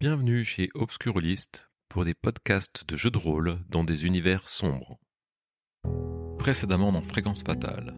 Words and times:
Bienvenue 0.00 0.44
chez 0.46 0.70
Obscurlist 0.74 1.68
pour 1.90 2.06
des 2.06 2.14
podcasts 2.14 2.88
de 2.88 2.96
jeux 2.96 3.10
de 3.10 3.18
rôle 3.18 3.58
dans 3.68 3.84
des 3.84 4.06
univers 4.06 4.48
sombres. 4.48 4.98
Précédemment 6.38 6.90
dans 6.90 7.02
Fréquence 7.02 7.42
Fatale, 7.42 7.94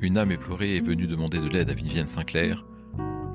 une 0.00 0.18
âme 0.18 0.32
éplorée 0.32 0.76
est 0.76 0.80
venue 0.80 1.06
demander 1.06 1.38
de 1.38 1.46
l'aide 1.46 1.70
à 1.70 1.74
Vivienne 1.74 2.08
Sinclair 2.08 2.66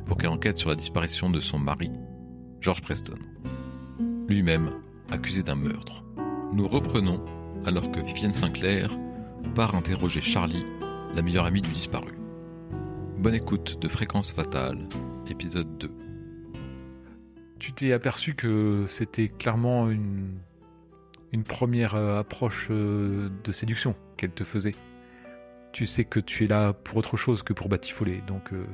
pour 0.05 0.17
qu'elle 0.17 0.27
enquête 0.27 0.57
sur 0.57 0.69
la 0.69 0.75
disparition 0.75 1.29
de 1.29 1.39
son 1.39 1.57
mari, 1.57 1.89
George 2.59 2.81
Preston, 2.81 3.19
lui-même 4.27 4.73
accusé 5.09 5.41
d'un 5.41 5.55
meurtre. 5.55 6.03
Nous 6.51 6.67
reprenons 6.67 7.23
alors 7.65 7.89
que 7.91 8.01
Vivienne 8.01 8.33
Sinclair 8.33 8.91
part 9.55 9.73
interroger 9.73 10.19
Charlie, 10.19 10.65
la 11.15 11.21
meilleure 11.21 11.45
amie 11.45 11.61
du 11.61 11.71
disparu. 11.71 12.11
Bonne 13.19 13.35
écoute 13.35 13.79
de 13.79 13.87
Fréquence 13.87 14.33
Fatale, 14.33 14.89
épisode 15.29 15.77
2. 15.77 16.08
Tu 17.59 17.73
t'es 17.73 17.91
aperçu 17.91 18.33
que 18.33 18.85
c'était 18.87 19.27
clairement 19.27 19.89
une, 19.89 20.39
une 21.31 21.43
première 21.43 21.95
euh, 21.95 22.19
approche 22.19 22.67
euh, 22.71 23.29
de 23.43 23.51
séduction 23.51 23.95
qu'elle 24.17 24.31
te 24.31 24.43
faisait. 24.43 24.75
Tu 25.71 25.85
sais 25.85 26.03
que 26.03 26.19
tu 26.19 26.45
es 26.45 26.47
là 26.47 26.73
pour 26.73 26.97
autre 26.97 27.17
chose 27.17 27.43
que 27.43 27.53
pour 27.53 27.69
batifoler, 27.69 28.21
donc 28.27 28.53
euh, 28.53 28.65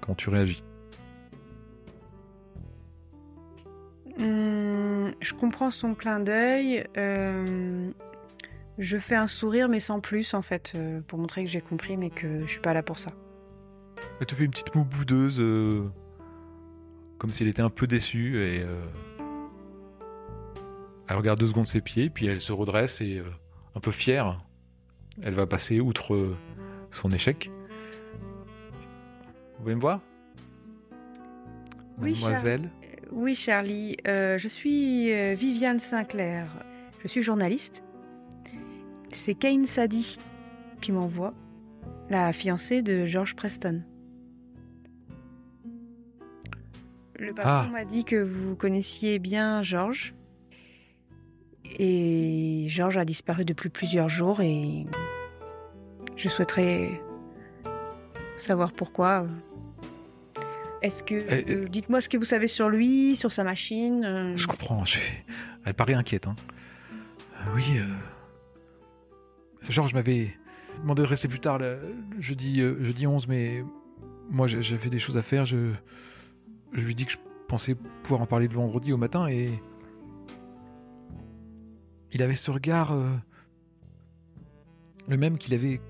comment 0.00 0.14
tu 0.14 0.30
réagis? 0.30 0.62
Hum, 4.20 5.12
je 5.20 5.34
comprends 5.34 5.70
son 5.72 5.94
clin 5.94 6.20
d'œil. 6.20 6.86
euh, 6.96 7.90
je 8.78 8.98
fais 8.98 9.16
un 9.16 9.26
sourire, 9.26 9.68
mais 9.68 9.80
sans 9.80 10.00
plus, 10.00 10.34
en 10.34 10.42
fait, 10.42 10.72
euh, 10.74 11.00
pour 11.06 11.18
montrer 11.18 11.44
que 11.44 11.50
j'ai 11.50 11.60
compris, 11.60 11.96
mais 11.96 12.10
que 12.10 12.40
je 12.42 12.50
suis 12.50 12.60
pas 12.60 12.74
là 12.74 12.82
pour 12.82 12.98
ça. 12.98 13.12
Elle 14.20 14.26
te 14.26 14.34
fait 14.34 14.44
une 14.44 14.50
petite 14.50 14.74
moue 14.74 14.84
boudeuse, 14.84 15.40
comme 17.24 17.32
s'il 17.32 17.48
était 17.48 17.62
un 17.62 17.70
peu 17.70 17.86
déçu, 17.86 18.36
et 18.36 18.60
euh, 18.60 18.84
elle 21.08 21.16
regarde 21.16 21.40
deux 21.40 21.46
secondes 21.46 21.66
ses 21.66 21.80
pieds, 21.80 22.10
puis 22.10 22.26
elle 22.26 22.42
se 22.42 22.52
redresse 22.52 23.00
et 23.00 23.16
euh, 23.16 23.24
un 23.74 23.80
peu 23.80 23.92
fière, 23.92 24.44
elle 25.22 25.32
va 25.32 25.46
passer 25.46 25.80
outre 25.80 26.14
euh, 26.14 26.36
son 26.90 27.10
échec. 27.12 27.50
Vous 29.56 29.62
voulez 29.62 29.74
me 29.74 29.80
voir? 29.80 30.02
Oui, 31.96 32.10
Mademoiselle? 32.10 32.70
Oui, 33.10 33.34
Charlie, 33.34 33.96
je 34.04 34.46
suis 34.46 35.34
Viviane 35.34 35.80
Sinclair. 35.80 36.46
Je 37.02 37.08
suis 37.08 37.22
journaliste. 37.22 37.82
C'est 39.12 39.34
Kane 39.34 39.66
Sadi 39.66 40.18
qui 40.82 40.92
m'envoie, 40.92 41.32
la 42.10 42.34
fiancée 42.34 42.82
de 42.82 43.06
George 43.06 43.34
Preston. 43.34 43.80
Le 47.18 47.32
patron 47.32 47.50
Ah. 47.50 47.68
m'a 47.70 47.84
dit 47.84 48.04
que 48.04 48.16
vous 48.16 48.56
connaissiez 48.56 49.18
bien 49.18 49.62
George. 49.62 50.14
Et 51.78 52.66
George 52.68 52.96
a 52.96 53.04
disparu 53.04 53.44
depuis 53.44 53.68
plusieurs 53.68 54.08
jours 54.08 54.40
et 54.40 54.86
je 56.16 56.28
souhaiterais 56.28 57.00
savoir 58.36 58.72
pourquoi. 58.72 59.26
Est-ce 60.82 61.02
que... 61.02 61.14
Eh, 61.14 61.44
eh. 61.46 61.52
euh, 61.54 61.68
Dites-moi 61.68 62.00
ce 62.02 62.08
que 62.08 62.18
vous 62.18 62.24
savez 62.24 62.46
sur 62.46 62.68
lui, 62.68 63.16
sur 63.16 63.32
sa 63.32 63.42
machine. 63.42 64.04
euh, 64.04 64.36
Je 64.36 64.46
comprends, 64.46 64.84
je... 64.84 64.98
elle 65.64 65.74
paraît 65.74 65.94
inquiète. 65.94 66.26
Hein. 66.26 66.36
Euh, 66.92 67.50
oui, 67.54 67.64
euh... 67.78 67.84
Georges 69.70 69.94
m'avait 69.94 70.36
demandé 70.82 71.02
de 71.02 71.06
rester 71.06 71.26
plus 71.28 71.40
tard 71.40 71.58
le 71.58 71.78
jeudi, 72.20 72.60
jeudi 72.60 73.06
11, 73.06 73.26
mais 73.28 73.64
moi 74.30 74.46
j'ai- 74.46 74.60
j'avais 74.60 74.90
des 74.90 74.98
choses 74.98 75.16
à 75.16 75.22
faire. 75.22 75.46
Je... 75.46 75.72
je 76.74 76.80
lui 76.84 76.94
dis 76.94 77.06
que 77.06 77.12
je 77.12 77.18
pensais 77.48 77.74
pouvoir 78.02 78.20
en 78.22 78.26
parler 78.26 78.48
le 78.48 78.54
vendredi 78.54 78.92
au 78.92 78.96
matin 78.96 79.26
et. 79.28 79.48
Il 82.12 82.22
avait 82.22 82.34
ce 82.34 82.50
regard. 82.50 82.92
euh, 82.92 83.08
Le 85.08 85.16
même 85.16 85.36
qu'il 85.38 85.52
avait 85.54 85.80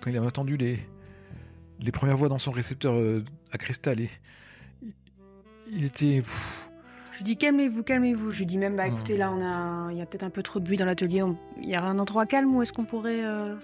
quand 0.00 0.10
il 0.10 0.16
avait 0.16 0.26
entendu 0.26 0.56
les, 0.56 0.78
les 1.80 1.92
premières 1.92 2.16
voix 2.16 2.28
dans 2.28 2.38
son 2.38 2.50
récepteur 2.52 2.94
euh, 2.94 3.24
à 3.50 3.58
cristal. 3.58 4.00
Et... 4.00 4.10
il- 5.70 5.84
était. 5.84 6.20
pff, 6.22 6.68
Je 7.12 7.18
lui 7.18 7.24
dis 7.24 7.36
calmez-vous, 7.36 7.82
calmez-vous. 7.82 8.30
Je 8.30 8.38
lui 8.40 8.46
dis 8.46 8.58
même 8.58 8.76
bah 8.76 8.84
Oh. 8.88 8.92
écoutez 8.94 9.16
là 9.16 9.32
on 9.32 9.42
a, 9.42 9.92
il 9.92 9.98
y 9.98 10.02
a 10.02 10.06
peut-être 10.06 10.22
un 10.24 10.30
peu 10.30 10.42
trop 10.42 10.60
de 10.60 10.64
bruit 10.64 10.76
dans 10.76 10.84
l'atelier. 10.86 11.22
On- 11.22 11.36
Il 11.60 11.68
y 11.68 11.74
a 11.74 11.82
un 11.84 11.98
endroit 11.98 12.26
calme 12.26 12.54
où 12.54 12.62
est-ce 12.62 12.72
qu'on 12.72 12.84
pourrait 12.84 13.24
euh, 13.24 13.56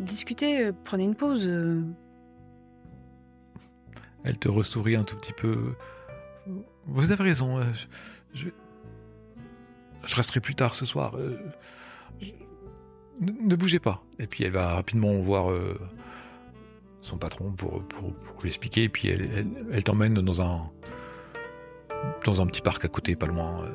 discuter 0.00 0.70
Prenez 0.84 1.04
une 1.04 1.14
pause. 1.14 1.48
Elle 4.28 4.36
te 4.36 4.48
ressourit 4.48 4.94
un 4.94 5.04
tout 5.04 5.16
petit 5.16 5.32
peu. 5.32 5.72
Vous 6.86 7.10
avez 7.10 7.24
raison. 7.24 7.60
euh, 7.60 7.64
Je, 8.34 8.48
resterai 10.14 10.40
plus 10.40 10.54
tard 10.54 10.74
ce 10.74 10.84
soir. 10.84 11.16
euh, 11.16 11.38
ne, 13.20 13.56
bougez 13.56 13.78
pas. 13.78 14.02
Et 14.18 14.26
puis 14.26 14.44
elle 14.44 14.52
va 14.52 14.74
rapidement 14.74 15.14
voir 15.20 15.50
euh, 15.50 15.80
son 17.00 17.16
patron 17.16 17.52
pour, 17.52 17.82
pour, 17.88 18.12
lui 18.42 18.50
expliquer. 18.50 18.84
Et 18.84 18.88
puis 18.90 19.08
elle, 19.08 19.82
t'emmène 19.82 20.14
dans 20.14 20.42
un 20.42 20.70
dans 22.24 22.40
un 22.40 22.46
petit 22.46 22.60
parc 22.60 22.84
à 22.84 22.88
côté, 22.88 23.16
pas 23.16 23.26
loin. 23.26 23.66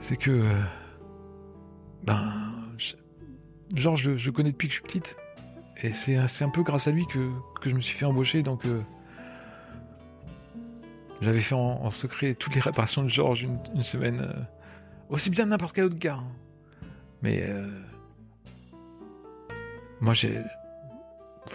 C'est 0.00 0.16
que 0.16 0.44
ben 2.02 2.52
Georges, 3.74 4.02
je, 4.02 4.16
je 4.16 4.30
connais 4.32 4.50
depuis 4.50 4.66
que 4.66 4.74
je 4.74 4.80
suis 4.80 4.86
petite. 4.86 5.16
Et 5.82 5.92
c'est 5.92 6.16
un- 6.16 6.50
peu 6.50 6.62
grâce 6.62 6.88
à 6.88 6.90
lui 6.90 7.06
que, 7.06 7.30
que 7.60 7.70
je 7.70 7.74
me 7.74 7.80
suis 7.80 7.96
fait 7.96 8.04
embaucher, 8.04 8.42
donc 8.42 8.66
euh, 8.66 8.80
j'avais 11.20 11.40
fait 11.40 11.54
en, 11.54 11.90
secret 11.90 12.34
toutes 12.34 12.54
les 12.54 12.60
réparations 12.60 13.04
de 13.04 13.08
Georges 13.08 13.42
une, 13.42 13.82
semaine, 13.82 14.20
euh, 14.20 14.42
aussi 15.08 15.30
bien 15.30 15.46
n'importe 15.46 15.74
quel 15.74 15.84
autre 15.84 15.98
gars. 15.98 16.14
hein. 16.20 16.26
Mais 17.22 17.44
euh, 17.48 17.68
moi, 20.00 20.14
j'ai, 20.14 20.40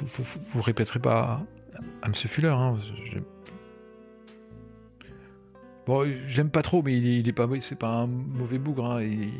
vous, 0.01 0.23
vous, 0.51 0.61
répéterez 0.61 0.99
pas 0.99 1.41
à, 2.01 2.09
Monsieur 2.09 2.29
Fuller. 2.29 2.49
Hein, 2.49 2.77
Bon, 5.85 6.09
j'aime 6.27 6.49
pas 6.49 6.61
trop, 6.61 6.81
mais 6.81 6.95
il 6.95 7.05
est, 7.05 7.19
il 7.19 7.27
est 7.27 7.33
pas, 7.33 7.47
c'est 7.59 7.77
pas 7.77 7.89
un 7.89 8.07
mauvais 8.07 8.57
bougre. 8.57 8.85
Hein, 8.85 9.03
il, 9.03 9.33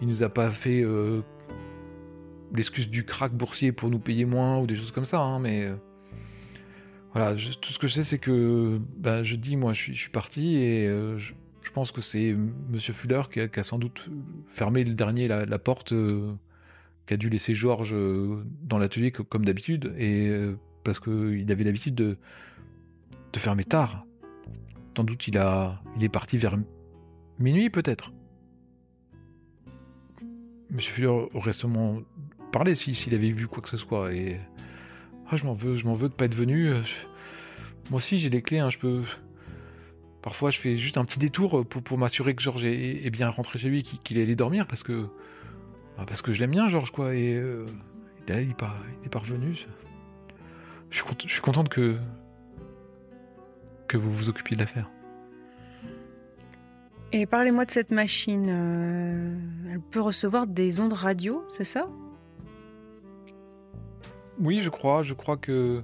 il 0.00 0.08
nous 0.08 0.22
a 0.22 0.28
pas 0.28 0.50
fait 0.50 0.80
euh, 0.80 1.22
l'excuse 2.54 2.88
du 2.88 3.04
crack 3.04 3.32
boursier 3.32 3.72
pour 3.72 3.90
nous 3.90 3.98
payer 3.98 4.24
moins 4.24 4.58
ou 4.58 4.66
des 4.66 4.76
choses 4.76 4.92
comme 4.92 5.04
ça, 5.04 5.20
hein, 5.20 5.38
mais 5.38 5.64
euh, 5.64 5.76
voilà, 7.12 7.34
tout 7.34 7.72
ce 7.72 7.78
que 7.78 7.86
je 7.86 7.94
sais, 7.94 8.04
c'est 8.04 8.18
que 8.18 8.80
ben, 8.96 9.22
je 9.22 9.36
dis, 9.36 9.56
moi, 9.56 9.72
je 9.72 9.92
suis, 9.92 10.10
parti 10.10 10.56
et 10.56 10.86
euh, 10.86 11.18
je, 11.18 11.32
pense 11.72 11.92
que 11.92 12.00
c'est 12.00 12.36
Monsieur 12.70 12.92
Fuller 12.92 13.22
qui 13.32 13.40
a, 13.40 13.62
sans 13.62 13.78
doute 13.78 14.08
fermé 14.48 14.82
le 14.82 14.94
dernier 14.94 15.28
la, 15.28 15.58
porte, 15.58 15.92
euh, 15.92 16.32
qui 17.06 17.14
a 17.14 17.16
dû 17.16 17.28
laisser 17.28 17.54
Georges 17.54 17.94
dans 18.62 18.78
l'atelier 18.78 19.12
co- 19.12 19.22
comme 19.22 19.44
d'habitude, 19.44 19.94
et 19.96 20.32
parce 20.82 20.98
qu'il 20.98 21.50
avait 21.52 21.62
l'habitude 21.62 21.94
de, 21.94 22.16
de 23.32 23.38
fermer 23.38 23.64
tard. 23.64 24.04
Sans 24.96 25.04
doute, 25.04 25.28
il 25.28 25.38
a, 25.38 25.80
il 25.96 26.02
est 26.02 26.08
parti 26.08 26.38
vers 26.38 26.58
minuit, 27.38 27.70
peut-être. 27.70 28.12
Monsieur 30.70 30.92
Fuller 30.92 31.28
aurait 31.34 31.52
sûrement 31.52 32.00
parlé 32.50 32.74
si- 32.74 32.94
s'il 32.94 33.14
avait 33.14 33.30
vu 33.30 33.46
quoi 33.46 33.62
que 33.62 33.68
ce 33.68 33.76
soit. 33.76 34.12
Et 34.12 34.38
ah, 35.30 35.36
je 35.36 35.44
m'en 35.44 35.54
veux, 35.54 35.76
je 35.76 35.84
m'en 35.86 35.94
veux 35.94 36.08
de 36.08 36.14
pas 36.14 36.24
être 36.26 36.34
venu. 36.34 36.68
Euh, 36.68 36.82
Moi 37.90 37.98
aussi, 37.98 38.18
j'ai 38.18 38.30
les 38.30 38.42
clés. 38.42 38.58
hein, 38.58 38.70
je 38.70 38.78
peux. 38.78 39.02
Parfois, 40.22 40.50
je 40.50 40.60
fais 40.60 40.76
juste 40.76 40.98
un 40.98 41.04
petit 41.04 41.18
détour 41.18 41.66
pour, 41.66 41.82
pour 41.82 41.98
m'assurer 41.98 42.34
que 42.34 42.42
Georges 42.42 42.64
est, 42.64 43.10
bien 43.10 43.30
rentré 43.30 43.58
chez 43.58 43.68
lui, 43.68 43.82
qu'il 43.82 44.18
est 44.18 44.22
allé 44.22 44.36
dormir, 44.36 44.66
parce 44.66 44.82
que 44.82 45.06
bah, 45.96 46.04
parce 46.06 46.20
que 46.22 46.32
je 46.32 46.40
l'aime 46.40 46.50
bien, 46.50 46.68
Georges, 46.68 46.90
quoi. 46.90 47.14
Et 47.14 47.34
euh, 47.34 47.64
il 48.28 48.54
pas, 48.54 48.76
il 49.02 49.06
est 49.06 49.10
pas 49.10 49.18
revenu. 49.18 49.54
Je 50.90 50.96
suis, 50.96 51.04
je 51.26 51.32
suis 51.32 51.40
contente 51.40 51.68
que 51.68 51.96
que 53.88 53.96
vous 53.96 54.12
vous 54.12 54.28
occupiez 54.28 54.56
de 54.56 54.62
l'affaire. 54.62 54.88
Et 57.12 57.26
parlez-moi 57.26 57.64
de 57.64 57.70
cette 57.72 57.90
machine. 57.90 58.46
euh, 58.48 59.36
Elle 59.72 59.80
peut 59.80 60.00
recevoir 60.00 60.46
des 60.46 60.78
ondes 60.78 60.92
radio, 60.92 61.42
c'est 61.56 61.64
ça? 61.64 61.88
Oui, 64.40 64.60
je 64.60 64.70
crois. 64.70 65.02
Je 65.02 65.14
crois 65.14 65.36
que. 65.36 65.82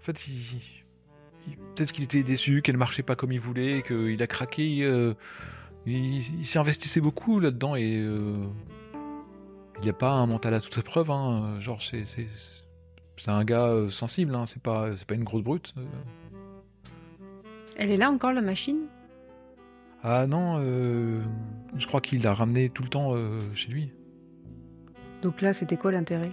En 0.00 0.02
fait, 0.02 0.26
il. 0.28 0.34
il- 0.34 1.56
Peut-être 1.74 1.92
qu'il 1.92 2.04
était 2.04 2.22
déçu, 2.22 2.60
qu'elle 2.60 2.76
marchait 2.76 3.02
pas 3.02 3.16
comme 3.16 3.32
il 3.32 3.40
voulait, 3.40 3.82
qu'il 3.82 4.22
a 4.22 4.26
craqué. 4.26 4.82
euh, 4.82 5.14
Il, 5.86 6.18
il 6.40 6.44
s'est 6.46 6.58
investissé 6.58 7.00
beaucoup 7.00 7.40
là-dedans 7.40 7.74
et. 7.74 7.96
euh, 7.98 8.44
Il 9.78 9.82
n'y 9.84 9.90
a 9.90 9.94
pas 9.94 10.10
un 10.10 10.26
mental 10.26 10.54
à 10.54 10.60
toute 10.60 10.76
épreuve. 10.78 11.10
Hein. 11.10 11.58
Genre, 11.60 11.80
c'est. 11.82 12.04
c'est- 12.04 12.26
un 13.26 13.44
gars 13.44 13.66
euh, 13.66 13.90
sensible, 13.90 14.34
hein. 14.34 14.46
c'est 14.46 14.62
pas, 14.62 14.96
c'est 14.96 15.06
pas 15.06 15.14
une 15.14 15.24
grosse 15.24 15.42
brute. 15.42 15.74
Elle 17.76 17.90
est 17.90 17.96
là 17.96 18.10
encore 18.10 18.32
la 18.32 18.40
machine? 18.42 18.86
Ah 20.04 20.26
non, 20.28 20.58
euh, 20.60 21.20
je 21.76 21.86
crois 21.88 22.00
qu'il 22.00 22.22
l'a 22.22 22.32
ramené 22.32 22.70
tout 22.70 22.84
le 22.84 22.88
temps 22.88 23.14
chez 23.54 23.70
lui. 23.72 23.90
Donc 25.22 25.40
là, 25.42 25.52
c'était 25.52 25.76
quoi 25.76 25.90
l'intérêt? 25.90 26.30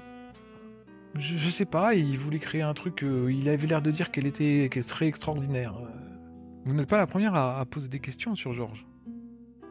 Je, 1.17 1.37
je 1.37 1.49
sais 1.49 1.65
pas, 1.65 1.93
il 1.95 2.17
voulait 2.19 2.39
créer 2.39 2.61
un 2.61 2.73
truc, 2.73 3.03
euh, 3.03 3.31
il 3.31 3.47
avait 3.49 3.67
l'air 3.67 3.81
de 3.81 3.91
dire 3.91 4.11
qu'elle 4.11 4.25
était, 4.27 4.69
qu'elle 4.71 4.83
serait 4.83 5.07
extraordinaire. 5.07 5.73
Euh, 5.77 5.87
Vous 6.65 6.73
n'êtes 6.73 6.89
pas 6.89 6.97
la 6.97 7.07
première 7.07 7.35
à, 7.35 7.59
à 7.59 7.65
poser 7.65 7.87
des 7.87 7.99
questions 7.99 8.35
sur 8.35 8.53
Georges. 8.53 8.85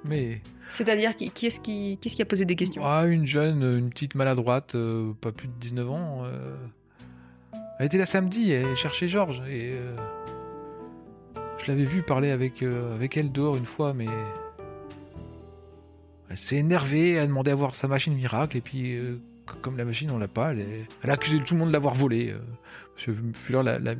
Mais 0.07 0.43
C'est-à-dire, 0.71 1.17
qui, 1.17 1.31
qui 1.31 1.47
est-ce 1.47 1.61
qui, 1.61 1.99
qui 2.01 2.09
est-ce 2.09 2.17
qui 2.17 2.23
a 2.23 2.27
posé 2.27 2.45
des 2.45 2.57
questions? 2.57 2.83
Ah, 2.85 3.07
une 3.07 3.27
jeune, 3.27 3.63
une 3.63 3.91
petite 3.91 4.15
maladroite, 4.15 4.75
euh, 4.75 5.13
pas 5.21 5.33
plus 5.33 5.49
de 5.49 5.55
19 5.61 5.91
ans. 5.91 6.23
euh, 6.25 6.55
Elle 7.79 7.87
était 7.87 7.97
là 7.99 8.05
samedi, 8.07 8.51
elle 8.53 8.77
cherchait 8.77 9.09
Georges 9.09 9.41
et 9.49 9.73
euh, 9.73 9.97
je 11.59 11.67
l'avais 11.71 11.85
vu 11.85 12.03
parler 12.03 12.31
avec, 12.31 12.63
avec 12.63 13.17
elle 13.17 13.33
dehors 13.33 13.57
une 13.57 13.65
fois, 13.65 13.95
mais 13.95 14.07
elle 16.29 16.37
s'est 16.37 16.57
énervée, 16.57 17.13
elle 17.13 17.23
a 17.25 17.27
demandé 17.27 17.51
à 17.51 17.55
voir 17.55 17.75
sa 17.75 17.89
machine 17.89 18.15
miracle 18.15 18.57
et 18.57 18.61
puis 18.61 18.99
comme 19.61 19.77
la 19.77 19.85
machine 19.85 20.11
on 20.11 20.19
l'a 20.19 20.29
pas, 20.29 20.53
elle, 20.53 20.61
est- 20.61 20.87
elle 21.03 21.11
a 21.11 21.15
accusé 21.15 21.39
tout 21.45 21.55
le 21.55 21.61
monde 21.61 21.69
de 21.69 21.73
l'avoir 21.73 21.95
volée. 21.95 22.31
euh. 22.33 22.39
Suis 22.97 23.13
là 23.53 23.63
la, 23.63 23.79
la, 23.79 23.95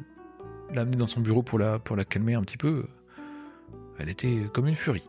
l'a 0.73 0.81
amenée 0.83 0.97
dans 0.97 1.07
son 1.07 1.21
bureau 1.21 1.43
pour 1.43 1.59
la, 1.59 1.79
pour 1.79 1.97
la 1.97 2.05
calmer 2.05 2.35
un 2.35 2.43
petit 2.43 2.57
peu. 2.57 2.87
Elle 3.99 4.09
était 4.09 4.37
comme 4.53 4.67
une 4.67 4.75
furie. 4.75 5.09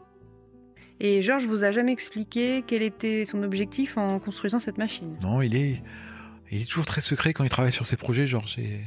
Et 0.99 1.21
Georges 1.21 1.45
vous 1.45 1.63
a 1.63 1.71
jamais 1.71 1.91
expliqué 1.91 2.63
quel 2.65 2.81
était 2.81 3.25
son 3.25 3.43
objectif 3.43 3.97
en 3.97 4.17
construisant 4.19 4.59
cette 4.59 4.77
machine? 4.77 5.17
Non, 5.21 5.41
il 5.41 5.55
est, 5.55 5.81
il 6.51 6.61
est 6.61 6.65
toujours 6.65 6.85
très 6.85 7.01
secret 7.01 7.33
quand 7.33 7.43
il 7.43 7.49
travaille 7.49 7.73
sur 7.73 7.85
ses 7.85 7.97
projets, 7.97 8.27
genre 8.27 8.47
c'est, 8.47 8.79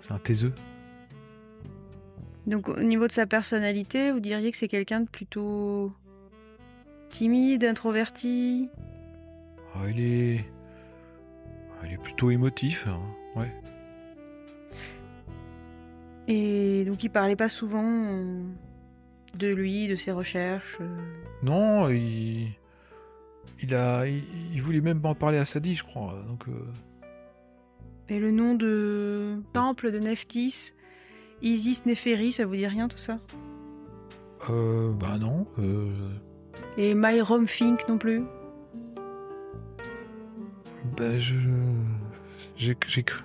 c'est 0.00 0.12
un 0.12 0.18
taiseux. 0.18 0.54
Donc 2.46 2.68
au 2.68 2.80
niveau 2.80 3.06
de 3.06 3.12
sa 3.12 3.26
personnalité, 3.26 4.10
vous 4.10 4.20
diriez 4.20 4.50
que 4.50 4.56
c'est 4.56 4.68
quelqu'un 4.68 5.00
de 5.02 5.08
plutôt 5.08 5.92
timide, 7.10 7.64
introverti? 7.64 8.70
Ah, 9.74 9.88
il 9.88 10.00
est, 10.00 10.44
il 11.84 11.92
est 11.92 12.02
plutôt 12.02 12.30
émotif, 12.30 12.86
hein, 12.88 13.00
ouais. 13.36 13.52
Et 16.26 16.84
donc 16.84 17.02
il 17.04 17.08
parlait 17.10 17.36
pas 17.36 17.48
souvent 17.48 17.84
euh, 17.84 18.42
de 19.36 19.48
lui, 19.48 19.88
de 19.88 19.94
ses 19.94 20.12
recherches. 20.12 20.78
euh. 20.80 20.96
Non, 21.42 21.88
il, 21.88 22.48
il 23.62 23.74
a, 23.74 24.06
il, 24.06 24.24
il 24.52 24.62
voulait 24.62 24.80
même 24.80 25.00
pas 25.00 25.08
en 25.10 25.14
parler 25.14 25.38
à 25.38 25.44
Sadie, 25.44 25.74
je 25.74 25.84
crois. 25.84 26.22
Donc, 26.28 26.48
euh, 26.48 26.66
Et 28.08 28.18
le 28.18 28.30
nom 28.30 28.54
de 28.54 29.42
temple 29.52 29.90
de 29.90 29.98
Nephthys, 29.98 30.72
Isis 31.40 31.86
Néphéri, 31.86 32.32
ça 32.32 32.44
vous 32.44 32.56
dit 32.56 32.66
rien 32.66 32.88
tout 32.88 32.98
ça? 32.98 33.18
Euh, 34.50 34.92
bah 34.92 35.16
non. 35.18 35.46
Euh, 35.58 36.10
Et 36.76 36.94
Myrom 36.94 37.46
Fink 37.46 37.88
non 37.88 37.96
plus? 37.98 38.22
Bah 40.96 41.18
je, 41.18 41.34
j'ai, 42.56 42.76
j'ai 42.86 43.02
cru, 43.04 43.22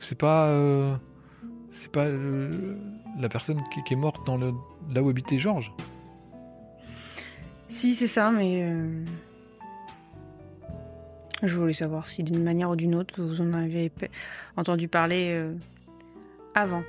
c'est 0.00 0.16
pas, 0.18 0.46
euh, 0.48 0.94
c'est 1.72 1.90
pas 1.90 2.04
euh, 2.04 2.76
la 3.18 3.28
personne 3.28 3.60
qui, 3.72 3.82
qui 3.84 3.94
est 3.94 3.96
morte 3.96 4.26
dans 4.26 4.36
le, 4.36 4.52
là 4.92 5.02
où 5.02 5.08
habitait 5.08 5.38
Georges. 5.38 5.72
Si, 7.68 7.94
c'est 7.94 8.06
ça, 8.06 8.30
mais. 8.30 8.62
euh, 8.62 9.04
Je 11.42 11.56
voulais 11.56 11.72
savoir 11.72 12.06
si 12.08 12.22
d'une 12.22 12.42
manière 12.44 12.70
ou 12.70 12.76
d'une 12.76 12.94
autre 12.94 13.20
vous 13.22 13.40
en 13.40 13.52
avez 13.54 13.90
entendu 14.56 14.86
parler 14.88 15.42
avant 16.54 16.82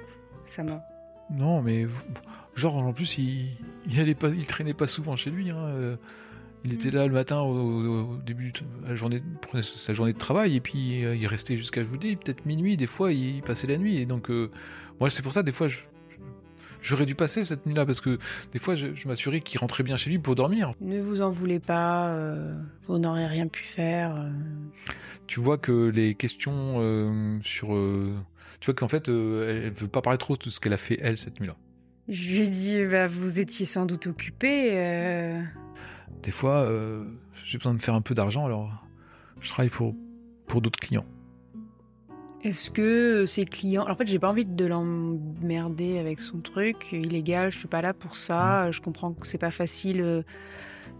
sa 0.50 0.64
mort. 0.64 0.82
Non, 1.32 1.62
mais 1.62 1.86
vous- 1.86 2.02
Georges 2.56 2.84
en 2.84 2.94
plus 2.94 3.18
il, 3.18 3.48
il 3.90 4.00
allait 4.00 4.14
pas, 4.14 4.28
il 4.28 4.46
traînait 4.46 4.76
pas 4.76 4.86
souvent 4.88 5.16
chez 5.16 5.32
lui. 5.32 5.50
hein, 5.50 5.98
Il 6.66 6.74
était 6.74 6.92
là 6.92 7.06
le 7.08 7.14
matin 7.14 7.42
au, 7.42 8.14
au 8.14 8.18
début 8.26 8.52
de 8.52 8.88
la 8.88 8.96
journée, 8.96 9.22
prenait 9.42 9.64
sa 9.64 9.94
journée 9.94 10.14
de 10.14 10.18
travail 10.18 10.56
et 10.56 10.62
puis 10.62 11.04
euh, 11.04 11.16
il 11.16 11.28
restait 11.28 11.58
jusqu'à 11.58 11.82
je 11.82 11.88
vous 11.88 11.98
dis 11.98 12.16
peut-être 12.16 12.46
minuit. 12.46 12.78
Des 12.78 12.88
fois 12.88 13.12
il 13.12 13.42
passait 13.42 13.68
la 13.68 13.78
nuit 13.78 13.98
et 13.98 14.06
donc 14.06 14.30
euh, 14.30 14.50
moi 15.00 15.10
c'est 15.10 15.22
pour 15.22 15.34
ça 15.34 15.44
des 15.44 15.52
fois 15.52 15.68
j'aurais 16.82 17.06
dû 17.06 17.16
passer 17.16 17.44
cette 17.44 17.66
nuit-là 17.66 17.86
parce 17.86 18.00
que 18.00 18.18
des 18.54 18.60
fois 18.60 18.76
je, 18.76 18.94
je 18.94 19.08
m'assurais 19.10 19.42
qu'il 19.42 19.60
rentrait 19.60 19.84
bien 19.84 19.98
chez 19.98 20.10
lui 20.10 20.20
pour 20.20 20.36
dormir. 20.36 20.74
Ne 20.80 21.02
vous 21.02 21.22
en 21.22 21.32
voulez 21.32 21.60
pas, 21.60 22.08
euh, 22.08 22.58
vous 22.88 22.98
n'aurez 22.98 23.28
rien 23.28 23.48
pu 23.48 23.64
faire. 23.64 24.16
Tu 25.28 25.42
vois 25.42 25.58
que 25.58 25.90
les 25.90 26.16
questions 26.16 27.42
sur, 27.44 27.68
tu 28.60 28.66
vois 28.66 28.74
qu'en 28.74 28.88
fait 28.88 29.10
elle, 29.10 29.64
elle 29.66 29.74
veut 29.74 29.88
pas 29.90 30.02
parler 30.02 30.18
trop 30.18 30.38
de 30.38 30.50
ce 30.50 30.62
qu'elle 30.62 30.74
a 30.74 30.78
fait 30.78 30.98
elle 31.02 31.18
cette 31.18 31.42
nuit-là. 31.42 31.58
Je 32.10 32.30
lui 32.30 32.40
ai 32.42 32.48
dit, 32.48 32.84
bah, 32.86 33.08
vous 33.08 33.40
étiez 33.40 33.66
sans 33.66 33.86
doute 33.86 34.08
occupé. 34.08 35.42
Des 36.22 36.32
fois, 36.32 36.64
euh, 36.64 37.04
j'ai 37.46 37.58
besoin 37.58 37.74
de 37.74 37.82
faire 37.82 37.96
un 37.96 38.02
peu 38.02 38.14
d'argent, 38.14 38.46
alors 38.46 38.72
je 39.42 39.50
travaille 39.50 39.70
pour, 39.70 39.96
pour 40.48 40.62
d'autres 40.62 40.80
clients. 40.80 41.06
Est-ce 42.44 42.70
que 42.70 43.26
ces 43.26 43.46
clients. 43.46 43.84
Alors, 43.84 43.96
en 43.96 43.98
fait, 43.98 44.08
j'ai 44.08 44.20
pas 44.20 44.30
envie 44.30 44.46
de 44.46 44.66
l'emmerder 44.66 45.98
avec 45.98 46.20
son 46.20 46.40
truc 46.40 46.92
illégal, 46.92 47.52
je 47.52 47.58
suis 47.58 47.70
pas 47.70 47.82
là 47.82 47.94
pour 47.94 48.18
ça. 48.18 48.70
Je 48.72 48.82
comprends 48.82 49.14
que 49.14 49.26
c'est 49.26 49.38
pas 49.38 49.52
facile 49.52 50.02
euh, 50.02 50.24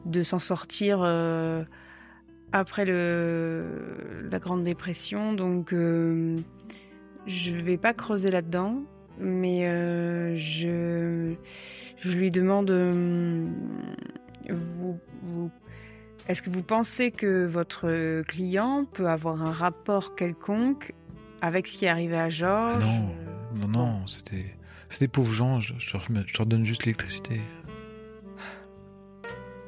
de 0.06 0.24
s'en 0.24 0.40
sortir 0.40 1.00
euh, 1.02 1.64
après 2.54 2.86
le... 2.86 4.28
la 4.32 4.40
Grande 4.40 4.64
Dépression, 4.64 5.34
donc 5.34 5.74
euh, 5.74 6.38
je 7.28 7.52
vais 7.52 7.78
pas 7.78 7.94
creuser 7.94 8.32
là-dedans, 8.32 8.84
mais 9.20 9.68
euh, 9.68 10.36
je... 10.38 11.34
je 11.98 12.18
lui 12.18 12.32
demande. 12.32 12.72
Vous, 14.52 15.00
vous 15.22 15.52
est-ce 16.28 16.42
que 16.42 16.50
vous 16.50 16.64
pensez 16.64 17.12
que 17.12 17.46
votre 17.46 18.22
client 18.24 18.86
peut 18.86 19.08
avoir 19.10 19.42
un 19.42 19.52
rapport 19.52 20.16
quelconque 20.16 20.94
avec 21.42 21.68
ce 21.68 21.78
qui 21.78 21.86
est 21.86 21.90
arrivé 21.90 22.16
à 22.16 22.24
Ah 22.26 22.30
Georges 22.30 22.86
non, 22.86 23.10
euh, 23.10 23.58
non, 23.60 23.68
non, 23.68 24.08
c'était, 24.08 24.56
c'était 24.88 25.10
pauvres 25.10 25.34
gens, 25.34 25.60
je, 25.60 25.74
je 25.78 25.92
leur, 25.94 26.08
je 26.26 26.38
leur 26.38 26.46
donne 26.48 26.64
juste 26.64 26.86
l'électricité. 26.86 27.42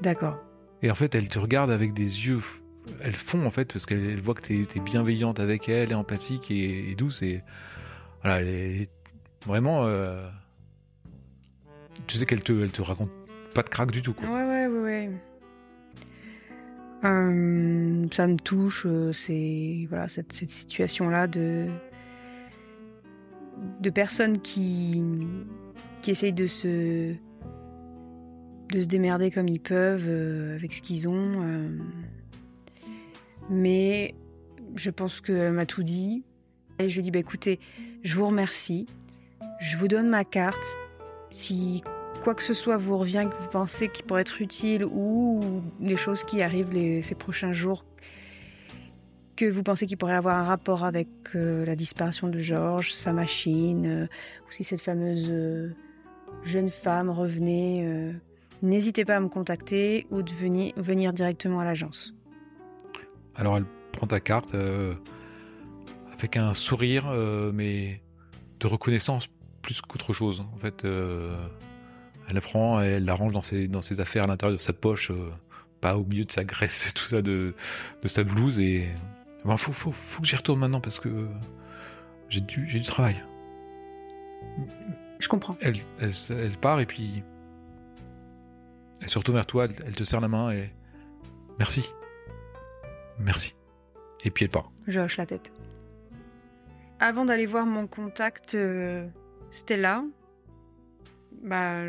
D'accord. 0.01 0.37
Et 0.81 0.89
en 0.91 0.95
fait, 0.95 1.13
elle 1.15 1.27
te 1.27 1.39
regarde 1.39 1.71
avec 1.71 1.93
des 1.93 2.25
yeux, 2.27 2.41
elle 3.01 3.15
fond 3.15 3.45
en 3.45 3.51
fait, 3.51 3.73
parce 3.73 3.85
qu'elle 3.85 4.05
elle 4.05 4.21
voit 4.21 4.35
que 4.35 4.41
t'es, 4.41 4.65
t'es 4.65 4.79
bienveillante 4.79 5.39
avec 5.41 5.67
elle, 5.67 5.91
et 5.91 5.95
empathique 5.95 6.51
et, 6.51 6.91
et 6.91 6.95
douce, 6.95 7.21
et 7.21 7.43
voilà, 8.21 8.39
elle 8.41 8.47
est 8.47 8.89
vraiment. 9.45 9.85
euh, 9.85 10.25
tu 12.07 12.17
sais 12.17 12.25
qu'elle 12.25 12.43
te, 12.43 12.53
elle 12.53 12.71
te 12.71 12.81
raconte 12.81 13.09
pas 13.55 13.63
de 13.63 13.69
crack 13.69 13.89
du 13.89 14.03
tout, 14.03 14.13
quoi. 14.13 14.27
Ouais, 14.27 14.43
ouais, 14.43 14.67
ouais. 14.67 15.11
Euh, 17.05 18.05
ça 18.11 18.27
me 18.27 18.35
touche, 18.37 18.85
euh, 18.85 19.13
c'est 19.13 19.85
voilà 19.89 20.07
cette, 20.07 20.33
cette 20.33 20.49
situation-là 20.49 21.27
de 21.27 21.67
de 23.79 23.89
personnes 23.89 24.41
qui 24.41 25.01
qui 26.01 26.11
essayent 26.11 26.33
de 26.33 26.47
se 26.47 27.13
de 28.69 28.81
se 28.81 28.87
démerder 28.87 29.31
comme 29.31 29.47
ils 29.47 29.59
peuvent 29.59 30.07
euh, 30.07 30.55
avec 30.55 30.73
ce 30.73 30.81
qu'ils 30.81 31.07
ont. 31.07 31.69
Mais 33.49 34.15
je 34.75 34.89
pense 34.89 35.21
qu'elle 35.21 35.53
m'a 35.53 35.65
tout 35.65 35.83
dit. 35.83 36.23
Et 36.79 36.89
je 36.89 36.95
lui 36.95 37.03
dis 37.03 37.11
bah 37.11 37.19
écoutez, 37.19 37.59
je 38.03 38.15
vous 38.15 38.27
remercie. 38.27 38.87
Je 39.61 39.77
vous 39.77 39.87
donne 39.87 40.09
ma 40.09 40.25
carte. 40.25 40.65
Si 41.29 41.83
quoi 42.25 42.33
que 42.33 42.41
ce 42.41 42.55
soit 42.55 42.77
vous 42.77 42.97
revient 42.97 43.27
que 43.29 43.39
vous 43.39 43.49
pensez 43.49 43.87
qui 43.87 44.01
pourrait 44.01 44.21
être 44.21 44.41
utile 44.41 44.83
ou 44.83 45.61
les 45.79 45.95
choses 45.95 46.23
qui 46.23 46.41
arrivent 46.41 47.03
ces 47.03 47.13
prochains 47.13 47.53
jours 47.53 47.85
que 49.35 49.45
vous 49.45 49.61
pensez 49.61 49.85
qui 49.85 49.95
pourraient 49.95 50.15
avoir 50.15 50.35
un 50.35 50.43
rapport 50.45 50.85
avec 50.85 51.07
euh, 51.35 51.63
la 51.65 51.75
disparition 51.75 52.27
de 52.27 52.39
Georges, 52.39 52.93
sa 52.93 53.13
machine, 53.13 53.85
euh, 53.85 54.07
ou 54.47 54.51
si 54.51 54.63
cette 54.63 54.81
fameuse 54.81 55.27
euh, 55.29 55.75
jeune 56.45 56.71
femme 56.71 57.11
revenait, 57.11 57.83
euh, 57.85 58.13
n'hésitez 58.63 59.05
pas 59.05 59.17
à 59.17 59.19
me 59.19 59.27
contacter 59.27 60.07
ou 60.09 60.23
de 60.23 60.31
venir, 60.31 61.13
directement 61.13 61.59
à 61.59 61.65
l'agence. 61.65 62.15
Alors 63.35 63.57
elle 63.57 63.65
prend 63.91 64.07
ta 64.07 64.19
carte 64.19 64.55
euh, 64.55 64.95
avec 66.11 66.37
un 66.37 66.55
sourire, 66.55 67.05
euh, 67.07 67.51
mais 67.53 68.01
de 68.61 68.65
reconnaissance 68.65 69.27
plus 69.61 69.79
qu'autre 69.81 70.13
chose. 70.13 70.43
En 70.55 70.57
fait, 70.57 70.85
euh, 70.85 71.35
elle 72.27 72.35
la 72.35 72.41
prend 72.41 72.81
elle 72.81 73.05
la 73.05 73.15
range 73.15 73.33
dans 73.33 73.41
ses, 73.41 73.67
dans 73.67 73.81
ses 73.81 73.99
affaires 73.99 74.23
à 74.23 74.27
l'intérieur 74.27 74.57
de 74.57 74.61
sa 74.61 74.73
poche, 74.73 75.11
euh, 75.11 75.31
pas 75.81 75.97
au 75.97 76.03
milieu 76.05 76.25
de 76.25 76.31
sa 76.31 76.43
graisse 76.43 76.91
tout 76.95 77.05
ça 77.05 77.21
de, 77.21 77.53
de 78.01 78.07
sa 78.07 78.23
blouse. 78.23 78.59
Et 78.59 78.89
il 79.45 79.57
faut, 79.57 79.71
faut, 79.71 79.91
faut 79.91 80.21
que 80.21 80.27
j'y 80.27 80.35
retourne 80.35 80.59
maintenant 80.59 80.81
parce 80.81 80.99
que 80.99 81.27
j'ai 82.29 82.41
du, 82.41 82.67
j'ai 82.67 82.79
du 82.79 82.85
travail. 82.85 83.23
Je 85.19 85.27
comprends. 85.27 85.57
Elle, 85.61 85.77
elle, 85.99 86.57
part 86.57 86.79
et 86.79 86.85
puis 86.85 87.23
elle 89.01 89.09
se 89.09 89.17
retourne 89.17 89.37
vers 89.37 89.45
toi, 89.45 89.65
elle, 89.65 89.75
elle 89.85 89.95
te 89.95 90.03
serre 90.03 90.21
la 90.21 90.27
main 90.27 90.51
et 90.51 90.69
merci. 91.59 91.89
Merci. 93.19 93.55
Et 94.23 94.31
puis 94.31 94.45
elle 94.45 94.51
part. 94.51 94.71
Je 94.87 94.99
hoche 94.99 95.17
la 95.17 95.25
tête. 95.25 95.51
Avant 96.99 97.25
d'aller 97.25 97.45
voir 97.45 97.65
mon 97.65 97.87
contact 97.87 98.55
euh, 98.55 99.07
Stella, 99.51 100.03
bah, 101.43 101.81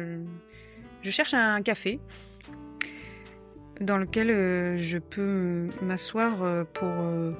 je 1.02 1.10
cherche 1.10 1.34
un 1.34 1.62
café 1.62 2.00
dans 3.80 3.98
lequel 3.98 4.30
euh, 4.30 4.76
je 4.76 4.98
peux 4.98 5.68
m'asseoir 5.82 6.42
euh, 6.42 6.64
pour 6.72 6.88
euh, 6.88 7.32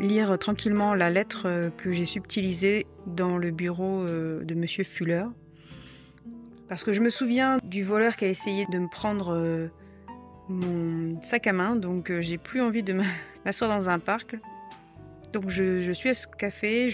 lire 0.00 0.38
tranquillement 0.38 0.94
la 0.94 1.10
lettre 1.10 1.70
que 1.76 1.92
j'ai 1.92 2.04
subtilisée 2.04 2.86
dans 3.06 3.36
le 3.36 3.50
bureau 3.50 4.04
de 4.06 4.54
Monsieur 4.54 4.84
Fuller. 4.84 5.24
Parce 6.68 6.84
que 6.84 6.92
je 6.92 7.00
me 7.00 7.10
souviens 7.10 7.58
du 7.64 7.82
voleur 7.82 8.16
qui 8.16 8.24
a 8.26 8.28
essayé 8.28 8.66
de 8.70 8.78
me 8.78 8.88
prendre 8.88 9.68
mon 10.48 11.20
sac 11.22 11.46
à 11.46 11.52
main, 11.52 11.76
donc 11.76 12.12
j'ai 12.20 12.38
plus 12.38 12.60
envie 12.60 12.82
de 12.82 12.94
m'asseoir 13.44 13.70
dans 13.70 13.88
un 13.88 13.98
parc. 13.98 14.36
Donc 15.32 15.48
je, 15.48 15.90
suis 15.92 16.10
à 16.10 16.14
ce 16.14 16.26
café, 16.26 16.88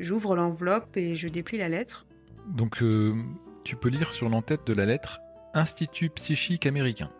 j'ouvre 0.00 0.36
l'enveloppe 0.36 0.96
et 0.96 1.16
je 1.16 1.28
déplie 1.28 1.58
la 1.58 1.68
lettre. 1.68 2.06
Donc, 2.46 2.82
tu 3.66 3.74
peux 3.74 3.88
lire 3.88 4.12
sur 4.12 4.28
l'entête 4.28 4.64
de 4.64 4.72
la 4.72 4.86
lettre 4.86 5.20
Institut 5.52 6.10
psychique 6.10 6.66
américain. 6.66 7.10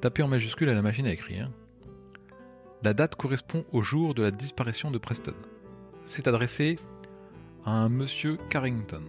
Tapé 0.00 0.24
en 0.24 0.28
majuscule 0.28 0.68
à 0.68 0.74
la 0.74 0.82
machine 0.82 1.06
à 1.06 1.12
écrire. 1.12 1.48
La 2.82 2.92
date 2.92 3.14
correspond 3.14 3.64
au 3.70 3.82
jour 3.82 4.14
de 4.14 4.22
la 4.22 4.32
disparition 4.32 4.90
de 4.90 4.98
Preston. 4.98 5.34
C'est 6.06 6.26
adressé 6.26 6.80
à 7.64 7.70
un 7.70 7.88
monsieur 7.88 8.36
Carrington. 8.50 9.02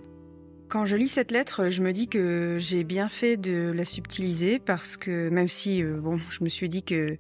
Quand 0.68 0.86
je 0.86 0.96
lis 0.96 1.08
cette 1.08 1.32
lettre, 1.32 1.72
je 1.72 1.82
me 1.82 1.94
dis 1.94 2.08
que 2.08 2.58
j'ai 2.60 2.84
bien 2.84 3.08
fait 3.08 3.36
de 3.36 3.72
la 3.76 3.86
subtiliser 3.86 4.60
parce 4.60 4.98
que 4.98 5.30
même 5.30 5.48
si, 5.48 5.82
euh, 5.82 6.00
bon, 6.00 6.20
je 6.30 6.44
me 6.44 6.50
suis 6.50 6.70
dit 6.70 6.84
que 6.84 7.18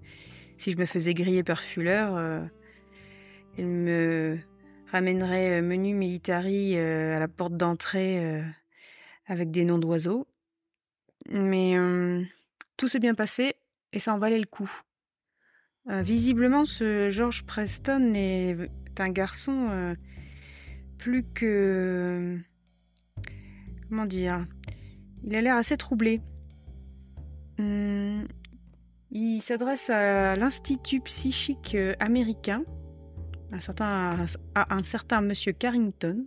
si 0.60 0.72
je 0.72 0.77
me 0.77 0.86
faisais 0.86 1.15
griller 1.15 1.41
par 1.41 1.62
Fuller, 1.62 2.08
euh, 2.12 2.46
il 3.58 3.65
me 3.65 4.38
ramènerait 4.94 5.62
menu 5.62 5.94
militari 5.96 6.78
à 6.78 7.20
la 7.20 7.28
porte 7.28 7.58
d'entrée 7.58 8.44
avec 9.26 9.52
des 9.52 9.66
noms 9.66 9.80
d'oiseaux. 9.80 10.28
Mais 11.30 11.76
tout 12.78 12.88
s'est 12.88 13.00
bien 13.00 13.16
passé 13.16 13.56
et 13.92 14.00
ça 14.00 14.14
en 14.14 14.20
valait 14.20 14.40
le 14.40 14.46
coup. 14.46 14.72
Visiblement, 15.88 16.66
ce 16.66 17.10
George 17.10 17.44
Preston 17.44 18.14
est 18.14 18.70
un 19.00 19.10
garçon 19.10 19.96
plus 21.00 21.24
que 21.34 22.38
comment 23.90 24.06
dire 24.06 24.46
Il 25.24 25.36
a 25.36 25.42
l'air 25.42 25.58
assez 25.58 25.76
troublé. 25.76 26.22
Hum, 27.60 28.28
il 29.12 29.42
s'adresse 29.42 29.90
à 29.90 30.36
l'Institut 30.36 31.02
psychique 31.02 31.78
américain, 32.00 32.64
un 33.53 33.60
certain, 33.60 34.25
à 34.55 34.75
un 34.75 34.83
certain 34.83 35.22
monsieur 35.22 35.53
Carrington. 35.53 36.25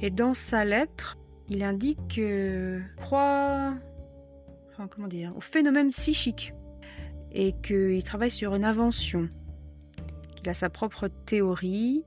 Et 0.00 0.10
dans 0.10 0.34
sa 0.34 0.64
lettre, 0.64 1.18
il 1.48 1.62
indique 1.64 2.18
euh, 2.18 2.80
croit, 2.96 3.74
enfin, 4.70 4.88
comment 4.88 5.08
dire, 5.08 5.32
au 5.36 5.40
phénomène 5.40 5.90
psychique 5.90 6.54
et 7.32 7.52
qu'il 7.62 8.02
travaille 8.04 8.30
sur 8.30 8.54
une 8.54 8.64
invention, 8.64 9.28
qu'il 10.36 10.48
a 10.48 10.54
sa 10.54 10.70
propre 10.70 11.08
théorie 11.26 12.04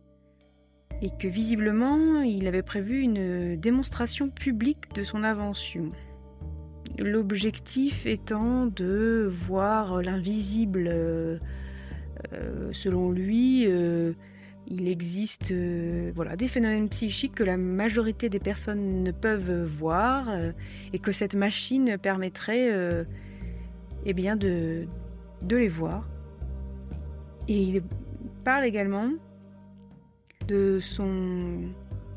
et 1.02 1.10
que 1.20 1.28
visiblement 1.28 2.22
il 2.22 2.48
avait 2.48 2.64
prévu 2.64 3.02
une 3.02 3.58
démonstration 3.58 4.30
publique 4.30 4.94
de 4.96 5.04
son 5.04 5.24
invention. 5.24 5.92
L'objectif 6.98 8.06
étant 8.06 8.68
de 8.68 9.30
voir 9.48 10.02
l'invisible. 10.02 11.40
Euh, 12.34 12.70
selon 12.74 13.12
lui, 13.12 13.66
euh, 13.68 14.14
il 14.68 14.88
existe 14.88 15.52
euh, 15.52 16.12
voilà, 16.16 16.36
des 16.36 16.48
phénomènes 16.48 16.90
psychiques 16.90 17.36
que 17.36 17.44
la 17.44 17.58
majorité 17.58 18.30
des 18.30 18.40
personnes 18.40 19.04
ne 19.04 19.12
peuvent 19.12 19.64
voir 19.64 20.28
et 20.94 21.00
que 21.00 21.12
cette 21.12 21.36
machine 21.36 21.98
permettrait 21.98 23.06
eh 24.06 24.14
bien 24.14 24.36
de, 24.36 24.88
de 25.42 25.56
les 25.56 25.70
voir. 25.70 26.08
Et 27.48 27.62
il 27.62 27.82
parle 28.44 28.66
également 28.66 29.10
de 30.48 30.80
son 30.80 31.62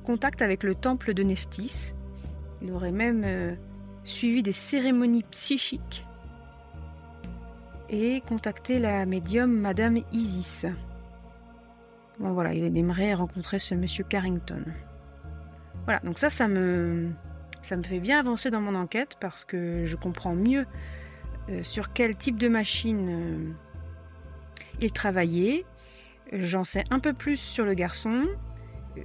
contact 0.04 0.42
avec 0.42 0.64
le 0.64 0.74
temple 0.74 1.14
de 1.14 1.22
Nephthys. 1.22 1.92
Il 2.62 2.72
aurait 2.72 2.92
même 2.92 3.56
suivi 4.04 4.42
des 4.42 4.52
cérémonies 4.52 5.24
psychiques 5.30 6.04
et 7.90 8.22
contacté 8.22 8.78
la 8.78 9.04
médium 9.04 9.52
Madame 9.52 9.98
Isis. 10.12 10.64
Bon 12.18 12.32
voilà, 12.32 12.54
il 12.54 12.76
aimerait 12.76 13.14
rencontrer 13.14 13.58
ce 13.58 13.74
monsieur 13.74 14.04
Carrington. 14.04 14.62
Voilà, 15.84 16.00
donc 16.00 16.18
ça, 16.18 16.30
ça 16.30 16.46
me, 16.46 17.10
ça 17.62 17.76
me 17.76 17.82
fait 17.82 17.98
bien 17.98 18.20
avancer 18.20 18.50
dans 18.50 18.60
mon 18.60 18.74
enquête 18.74 19.16
parce 19.20 19.44
que 19.44 19.84
je 19.86 19.96
comprends 19.96 20.34
mieux 20.34 20.66
euh, 21.48 21.62
sur 21.62 21.92
quel 21.92 22.16
type 22.16 22.38
de 22.38 22.48
machine 22.48 23.08
euh, 23.08 23.52
il 24.80 24.92
travaillait. 24.92 25.64
J'en 26.32 26.62
sais 26.62 26.84
un 26.90 27.00
peu 27.00 27.12
plus 27.12 27.38
sur 27.38 27.64
le 27.64 27.74
garçon. 27.74 28.24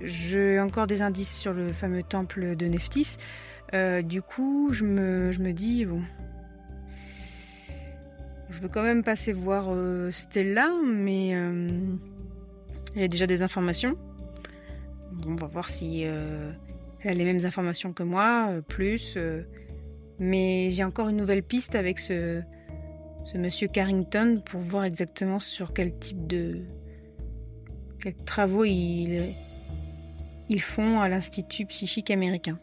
J'ai 0.01 0.60
encore 0.60 0.86
des 0.86 1.01
indices 1.01 1.36
sur 1.36 1.54
le 1.54 1.74
fameux 1.74 2.04
temple 2.04 2.56
de 2.56 2.68
Nephthys. 2.68 3.18
Euh, 3.74 4.04
du 4.04 4.22
coup, 4.22 4.70
je 4.72 4.84
me, 4.84 5.32
je 5.32 5.39
me 5.39 5.54
dis, 5.54 5.86
bon. 5.86 6.04
Je 8.55 8.62
veux 8.62 8.69
quand 8.69 8.83
même 8.83 9.03
passer 9.03 9.33
voir 9.33 9.65
euh, 9.69 10.12
Stella, 10.12 10.69
mais 10.81 11.35
euh, 11.35 11.67
elle 12.95 13.03
a 13.03 13.07
déjà 13.09 13.27
des 13.27 13.43
informations. 13.43 13.97
On 15.27 15.35
va 15.35 15.47
voir 15.47 15.67
si 15.67 16.05
euh, 16.05 16.53
elle 17.01 17.12
a 17.12 17.13
les 17.15 17.25
mêmes 17.25 17.45
informations 17.45 17.91
que 17.91 18.03
moi, 18.03 18.53
plus. 18.69 19.17
mais 20.19 20.69
j'ai 20.69 20.85
encore 20.85 21.09
une 21.09 21.17
nouvelle 21.17 21.43
piste 21.43 21.75
avec 21.75 22.00
ce, 22.00 22.43
monsieur 23.35 23.67
Carrington 23.67 24.41
pour 24.45 24.62
voir 24.62 24.85
exactement 24.85 25.39
sur 25.39 25.74
quel 25.74 25.93
type 26.00 26.25
de. 26.25 26.62
quels 28.01 28.15
travaux 28.15 28.63
ils, 28.63 29.17
ils 30.47 30.62
font 30.62 31.01
à 31.01 31.09
l'Institut 31.09 31.65
psychique 31.65 32.09
américain. 32.09 32.57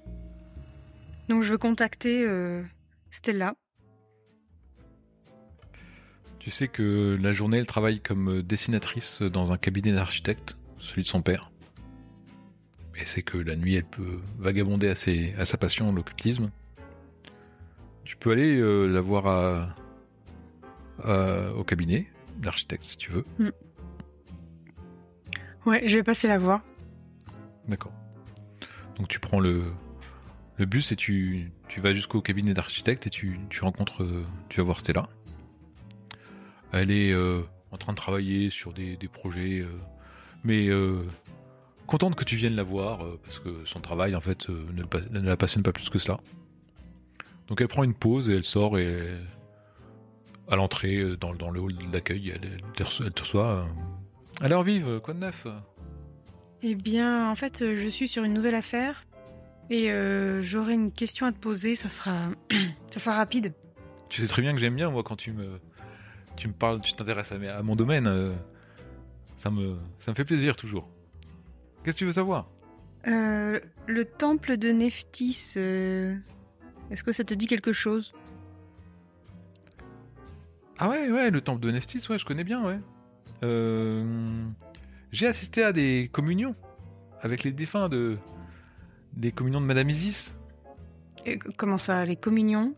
Donc 1.28 1.42
je 1.42 1.52
veux 1.52 1.58
contacter 1.58 2.26
Stella. 3.10 3.56
Tu 6.42 6.50
sais 6.50 6.66
que 6.66 7.16
la 7.22 7.32
journée, 7.32 7.58
elle 7.58 7.66
travaille 7.66 8.00
comme 8.00 8.42
dessinatrice 8.42 9.22
dans 9.22 9.52
un 9.52 9.56
cabinet 9.58 9.92
d'architecte, 9.92 10.56
celui 10.78 11.02
de 11.02 11.06
son 11.06 11.22
père. 11.22 11.52
Et 12.96 13.06
c'est 13.06 13.22
que 13.22 13.38
la 13.38 13.54
nuit, 13.54 13.76
elle 13.76 13.84
peut 13.84 14.18
vagabonder 14.38 14.88
à, 14.88 14.96
ses- 14.96 15.34
à 15.38 15.44
sa 15.44 15.56
passion, 15.56 15.92
l'occultisme. 15.92 16.50
Tu 18.04 18.16
peux 18.16 18.32
aller 18.32 18.56
euh, 18.58 18.86
la 18.86 19.00
voir 19.00 19.26
à- 19.28 19.76
à- 21.04 21.52
au 21.52 21.62
cabinet 21.62 22.08
d'architecte 22.38 22.82
si 22.82 22.96
tu 22.96 23.12
veux. 23.12 23.24
Ouais, 25.64 25.86
je 25.86 25.96
vais 25.96 26.02
passer 26.02 26.26
la 26.26 26.38
voir. 26.38 26.60
D'accord. 27.68 27.92
Donc 28.96 29.06
tu 29.06 29.20
prends 29.20 29.38
le, 29.38 29.62
le 30.56 30.66
bus 30.66 30.90
et 30.90 30.96
tu, 30.96 31.52
tu 31.68 31.80
vas 31.80 31.92
jusqu'au 31.92 32.20
cabinet 32.20 32.52
d'architecte 32.52 33.06
et 33.06 33.10
tu, 33.10 33.38
tu 33.48 33.62
rencontres, 33.62 34.02
euh, 34.02 34.24
tu 34.48 34.58
vas 34.58 34.64
voir 34.64 34.80
Stella. 34.80 35.08
Elle 36.72 36.90
est 36.90 37.12
euh, 37.12 37.42
en 37.70 37.76
train 37.76 37.92
de 37.92 37.96
travailler 37.98 38.50
sur 38.50 38.72
des, 38.72 38.96
des 38.96 39.08
projets, 39.08 39.60
euh, 39.60 39.68
mais 40.44 40.68
euh, 40.68 41.02
contente 41.86 42.14
que 42.16 42.24
tu 42.24 42.36
viennes 42.36 42.56
la 42.56 42.62
voir 42.62 43.04
parce 43.24 43.38
que 43.38 43.64
son 43.64 43.80
travail 43.80 44.14
en 44.16 44.20
fait 44.20 44.48
ne, 44.48 44.80
le 44.80 44.86
pas- 44.86 45.00
ne 45.10 45.20
la 45.20 45.36
passionne 45.36 45.62
pas 45.62 45.72
plus 45.72 45.88
que 45.90 45.98
cela. 45.98 46.18
Donc 47.48 47.60
elle 47.60 47.68
prend 47.68 47.82
une 47.84 47.94
pause 47.94 48.30
et 48.30 48.34
elle 48.36 48.44
sort 48.44 48.78
et 48.78 49.12
à 50.48 50.56
l'entrée 50.56 51.16
dans, 51.20 51.34
dans 51.34 51.50
le 51.50 51.60
hall 51.60 51.74
d'accueil, 51.90 52.30
elle, 52.34 52.40
elle 52.54 52.72
te 52.74 52.82
reçoit. 52.82 53.06
elle 53.06 53.12
te 53.12 53.20
reçoit, 53.22 53.66
Alors 54.40 54.62
vive, 54.62 55.00
quoi 55.00 55.14
de 55.14 55.18
neuf? 55.20 55.46
Eh 56.62 56.74
bien, 56.74 57.28
en 57.30 57.34
fait, 57.34 57.58
je 57.74 57.88
suis 57.88 58.06
sur 58.08 58.22
une 58.24 58.32
nouvelle 58.34 58.54
affaire 58.54 59.04
et 59.70 59.90
euh, 59.90 60.40
j'aurai 60.42 60.74
une 60.74 60.92
question 60.92 61.26
à 61.26 61.32
te 61.32 61.38
poser. 61.38 61.74
Ça 61.74 61.88
sera, 61.88 62.28
ça 62.90 62.98
sera 63.00 63.16
rapide. 63.16 63.52
Tu 64.08 64.20
sais 64.20 64.28
très 64.28 64.42
bien 64.42 64.52
que 64.52 64.58
j'aime 64.60 64.76
bien, 64.76 64.90
moi, 64.90 65.02
quand 65.02 65.16
tu 65.16 65.32
me, 65.32 65.58
tu 66.42 66.48
me 66.48 66.52
parles, 66.54 66.80
tu 66.80 66.92
t'intéresses 66.94 67.30
à, 67.30 67.38
mes- 67.38 67.48
à 67.48 67.62
mon 67.62 67.76
domaine. 67.76 68.08
euh, 68.08 68.32
ça, 69.36 69.48
me, 69.48 69.76
ça 70.00 70.10
me 70.10 70.16
fait 70.16 70.24
plaisir 70.24 70.56
toujours. 70.56 70.88
Qu'est-ce 71.84 71.94
que 71.94 71.98
tu 72.00 72.04
veux 72.04 72.12
savoir? 72.12 72.48
Euh, 73.06 73.60
le 73.86 74.04
temple 74.04 74.56
de 74.56 74.70
Nephthys, 74.70 75.54
euh, 75.56 76.16
est-ce 76.90 77.04
que 77.04 77.12
ça 77.12 77.22
te 77.22 77.32
dit 77.32 77.46
quelque 77.46 77.72
chose? 77.72 78.12
Ah 80.78 80.88
ouais, 80.88 81.12
ouais, 81.12 81.30
le 81.30 81.40
temple 81.40 81.60
de 81.60 81.70
Nephthys, 81.70 82.08
ouais, 82.10 82.18
je 82.18 82.24
connais 82.24 82.44
bien, 82.44 82.64
ouais. 82.64 82.80
J'ai 85.12 85.26
assisté 85.28 85.62
à 85.62 85.72
des 85.72 86.10
communions 86.12 86.56
avec 87.20 87.44
les 87.44 87.52
défunts 87.52 87.88
de... 87.88 88.18
Des 89.12 89.30
communions 89.30 89.60
de 89.60 89.66
Madame 89.66 89.90
Isis. 89.90 90.34
Comment 91.56 91.78
ça, 91.78 92.04
les 92.04 92.16
communions? 92.16 92.74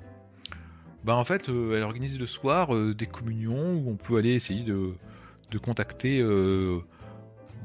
Bah 1.05 1.15
en 1.17 1.25
fait, 1.25 1.51
euh, 1.51 1.77
elle 1.77 1.83
organise 1.83 2.19
le 2.19 2.27
soir 2.27 2.75
euh, 2.75 2.95
des 2.95 3.07
communions 3.07 3.75
où 3.75 3.91
on 3.91 3.97
peut 3.97 4.17
aller 4.17 4.31
essayer 4.31 4.65
de, 4.65 4.95
de 5.51 5.59
contacter 5.59 6.19
euh, 6.21 6.81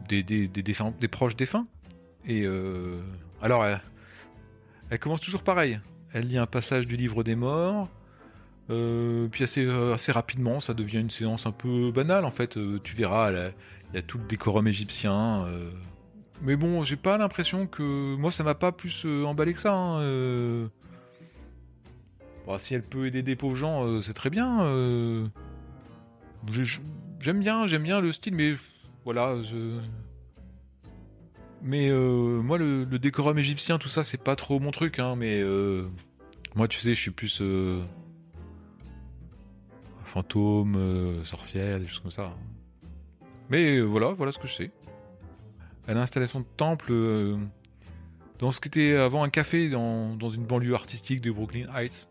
des, 0.09 0.23
des, 0.23 0.47
des, 0.49 0.61
des 0.61 1.07
proches 1.07 1.37
défunts. 1.37 1.65
Et 2.27 2.45
alors, 3.41 3.65
elle, 3.65 4.99
commence 4.99 5.21
toujours 5.21 5.41
pareil. 5.41 5.79
Elle 6.13 6.27
lit 6.27 6.37
un 6.37 6.45
passage 6.45 6.85
du 6.85 6.95
livre 6.95 7.23
des 7.23 7.35
morts. 7.35 7.89
Puis 8.67 9.43
assez, 9.43 9.67
assez 9.67 10.11
rapidement, 10.11 10.59
ça 10.59 10.75
devient 10.75 10.99
une 10.99 11.09
séance 11.09 11.47
un 11.47 11.51
peu 11.51 11.91
banale 11.91 12.25
en 12.25 12.31
fait. 12.31 12.59
Tu 12.83 12.95
verras, 12.95 13.31
il 13.31 13.95
y 13.95 13.97
a 13.97 14.01
tout 14.03 14.19
le 14.19 14.25
décorum 14.25 14.67
égyptien. 14.67 15.47
Mais 16.43 16.55
bon, 16.55 16.83
j'ai 16.83 16.97
pas 16.97 17.17
l'impression 17.17 17.65
que. 17.65 18.15
Moi, 18.15 18.29
ça 18.31 18.43
m'a 18.43 18.53
pas 18.53 18.71
plus 18.71 19.05
emballé 19.25 19.53
que 19.53 19.61
ça. 19.61 19.73
hein. 19.73 20.69
Bon, 22.49 22.57
si 22.57 22.73
elle 22.73 22.81
peut 22.81 23.05
aider 23.05 23.21
des 23.21 23.35
pauvres 23.35 23.53
gens, 23.55 23.85
euh, 23.85 24.01
c'est 24.01 24.15
très 24.15 24.31
bien. 24.31 24.63
euh. 24.63 25.27
J'ai- 26.51 26.81
J'aime 27.19 27.39
bien, 27.41 27.67
j'aime 27.67 27.83
bien 27.83 28.01
le 28.01 28.11
style, 28.11 28.33
mais 28.33 28.55
voilà. 29.05 29.35
Mais 31.61 31.89
euh, 31.91 32.41
moi, 32.41 32.57
le, 32.57 32.85
décorum 32.85 33.37
égyptien, 33.37 33.77
tout 33.77 33.87
ça, 33.89 34.03
c'est 34.03 34.17
pas 34.17 34.35
trop 34.35 34.59
mon 34.59 34.71
truc. 34.71 34.97
Hein, 34.97 35.15
mais 35.15 35.43
moi, 36.55 36.67
tu 36.67 36.79
sais, 36.79 36.95
je 36.95 36.99
suis 36.99 37.11
plus 37.11 37.39
fantôme, 40.05 41.23
sorcière, 41.25 41.79
des 41.79 41.85
choses 41.85 41.99
comme 41.99 42.09
ça. 42.09 42.33
Mais 43.51 43.77
euh, 43.77 43.83
voilà, 43.83 44.11
voilà 44.13 44.31
ce 44.31 44.39
que 44.39 44.47
je 44.47 44.55
sais. 44.55 44.71
A 45.87 45.91
installé 45.91 46.25
son 46.25 46.41
temple 46.41 46.91
dans 48.39 48.51
ce 48.51 48.59
qui 48.59 48.69
était 48.69 48.95
avant 48.95 49.21
un 49.21 49.29
café 49.29 49.69
dans 49.69 50.29
une 50.29 50.45
banlieue 50.45 50.73
artistique 50.73 51.21
de 51.21 51.29
Brooklyn 51.31 51.67
Heights. 51.75 52.08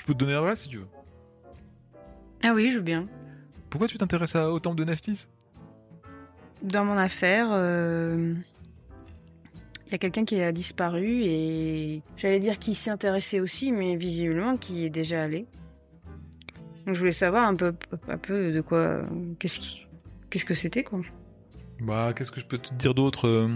Je 0.00 0.04
peux 0.06 0.14
te 0.14 0.18
donner 0.18 0.32
l'adresse 0.32 0.62
si 0.62 0.68
tu 0.70 0.78
veux. 0.78 0.86
Ah 2.42 2.52
oui, 2.54 2.70
je 2.70 2.78
veux 2.78 2.82
bien. 2.82 3.06
Pourquoi 3.68 3.86
tu 3.86 3.98
t'intéresses 3.98 4.34
à- 4.34 4.50
au 4.50 4.58
temple 4.58 4.76
de 4.78 4.84
Neftis 4.84 5.26
Dans 6.62 6.86
mon 6.86 6.96
affaire, 6.96 7.48
euh, 7.52 8.34
il 9.86 9.92
y 9.92 9.94
a 9.94 9.98
quelqu'un 9.98 10.24
qui 10.24 10.40
a 10.40 10.52
disparu 10.52 11.20
et 11.24 12.00
j'allais 12.16 12.40
dire 12.40 12.58
qui 12.58 12.74
s'y 12.74 12.88
intéressait 12.88 13.40
aussi, 13.40 13.72
mais 13.72 13.96
visiblement 13.96 14.56
qui 14.56 14.86
est 14.86 14.90
déjà 14.90 15.22
allé. 15.22 15.44
Donc 16.86 16.94
je 16.94 17.00
voulais 17.00 17.12
savoir 17.12 17.46
un 17.46 17.54
peu, 17.54 17.74
un 18.08 18.16
peu 18.18 18.52
de 18.52 18.62
quoi, 18.62 19.02
qu'est-ce 19.38 19.60
qui, 19.60 19.86
qu'est-ce 20.30 20.46
que 20.46 20.54
c'était 20.54 20.82
quoi. 20.82 21.00
Bah, 21.78 22.14
qu'est-ce 22.16 22.30
que 22.30 22.40
je 22.40 22.46
peux 22.46 22.58
te 22.58 22.72
dire 22.74 22.94
d'autre 22.94 23.28
euh, 23.28 23.54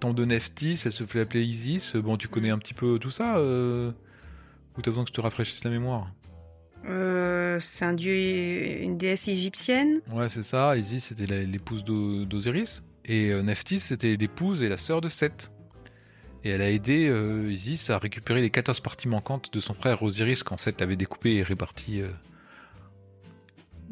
Temple 0.00 0.14
de 0.14 0.24
Neftis, 0.24 0.80
elle 0.86 0.92
se 0.92 1.04
fait 1.04 1.20
appeler 1.20 1.44
Isis. 1.44 1.94
Bon, 1.94 2.16
tu 2.16 2.26
connais 2.28 2.50
un 2.50 2.58
petit 2.58 2.74
peu 2.74 2.98
tout 2.98 3.10
ça 3.10 3.36
euh, 3.36 3.92
Ou 4.78 4.82
t'as 4.82 4.90
besoin 4.92 5.04
que 5.04 5.10
je 5.10 5.14
te 5.14 5.20
rafraîchisse 5.20 5.64
la 5.64 5.70
mémoire 5.70 6.08
Euh, 6.86 7.58
c'est 7.60 7.84
un 7.84 7.92
dieu, 7.92 8.14
une 8.82 8.96
déesse 8.96 9.26
égyptienne. 9.28 10.00
Ouais, 10.12 10.28
c'est 10.28 10.44
ça. 10.44 10.76
Isis, 10.76 11.06
c'était 11.06 11.26
l'épouse 11.44 11.84
d'O- 11.84 12.24
d'Osiris. 12.24 12.82
Et 13.04 13.30
euh, 13.30 13.42
Nephthys, 13.42 13.80
c'était 13.80 14.16
l'épouse 14.16 14.62
et 14.62 14.68
la 14.68 14.76
sœur 14.76 15.00
de 15.00 15.08
Seth. 15.08 15.50
Et 16.44 16.50
elle 16.50 16.62
a 16.62 16.70
aidé 16.70 17.08
euh, 17.08 17.50
Isis 17.50 17.90
à 17.90 17.98
récupérer 17.98 18.40
les 18.40 18.50
14 18.50 18.78
parties 18.80 19.08
manquantes 19.08 19.52
de 19.52 19.58
son 19.58 19.74
frère 19.74 20.02
Osiris 20.04 20.44
quand 20.44 20.56
Seth 20.56 20.80
l'avait 20.80 20.94
découpé 20.96 21.34
et 21.34 21.42
réparti 21.42 22.00
euh, 22.00 22.08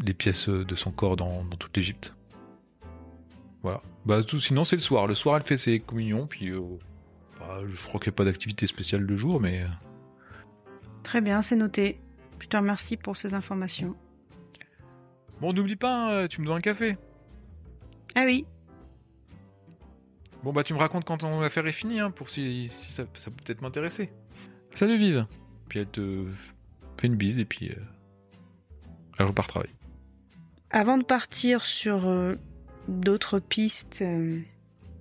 les 0.04 0.14
pièces 0.14 0.48
de 0.48 0.74
son 0.76 0.92
corps 0.92 1.16
dans, 1.16 1.42
dans 1.44 1.56
toute 1.56 1.76
l'Égypte. 1.76 2.14
Voilà. 3.62 3.82
Bah, 4.04 4.22
tout, 4.22 4.38
sinon, 4.38 4.64
c'est 4.64 4.76
le 4.76 4.82
soir. 4.82 5.08
Le 5.08 5.14
soir, 5.16 5.36
elle 5.36 5.42
fait 5.42 5.56
ses 5.56 5.80
communions, 5.80 6.28
puis 6.28 6.50
euh, 6.50 6.60
bah, 7.40 7.58
je 7.68 7.82
crois 7.82 7.98
qu'il 7.98 8.10
n'y 8.10 8.14
a 8.14 8.18
pas 8.18 8.24
d'activité 8.24 8.68
spéciale 8.68 9.00
le 9.00 9.16
jour, 9.16 9.40
mais. 9.40 9.64
Très 11.06 11.20
bien, 11.20 11.40
c'est 11.40 11.54
noté. 11.54 12.00
Je 12.40 12.48
te 12.48 12.56
remercie 12.56 12.96
pour 12.96 13.16
ces 13.16 13.32
informations. 13.32 13.94
Bon, 15.40 15.52
n'oublie 15.52 15.76
pas, 15.76 16.24
hein, 16.24 16.26
tu 16.26 16.40
me 16.40 16.46
dois 16.46 16.56
un 16.56 16.60
café. 16.60 16.98
Ah 18.16 18.24
oui, 18.24 18.44
Bon 20.42 20.52
bah 20.52 20.64
tu 20.64 20.74
me 20.74 20.80
racontes 20.80 21.04
quand 21.04 21.18
ton 21.18 21.40
affaire 21.42 21.64
est 21.68 21.72
finie, 21.72 22.00
hein, 22.00 22.10
pour 22.10 22.28
si, 22.28 22.68
si 22.70 22.92
ça, 22.92 23.04
ça 23.14 23.30
peut 23.30 23.36
peut-être 23.44 23.62
m'intéresser. 23.62 24.10
Salut 24.74 24.98
Vive 24.98 25.26
Puis 25.68 25.78
elle 25.78 25.88
te 25.88 26.26
fait 26.98 27.06
une 27.06 27.14
bise 27.14 27.38
et 27.38 27.44
puis 27.44 27.70
euh, 27.70 27.80
elle 29.16 29.26
repart 29.26 29.48
travailler. 29.48 29.74
Avant 30.70 30.98
de 30.98 31.04
partir 31.04 31.64
sur 31.64 32.08
euh, 32.08 32.34
d'autres 32.88 33.38
pistes 33.38 34.02
euh, 34.02 34.40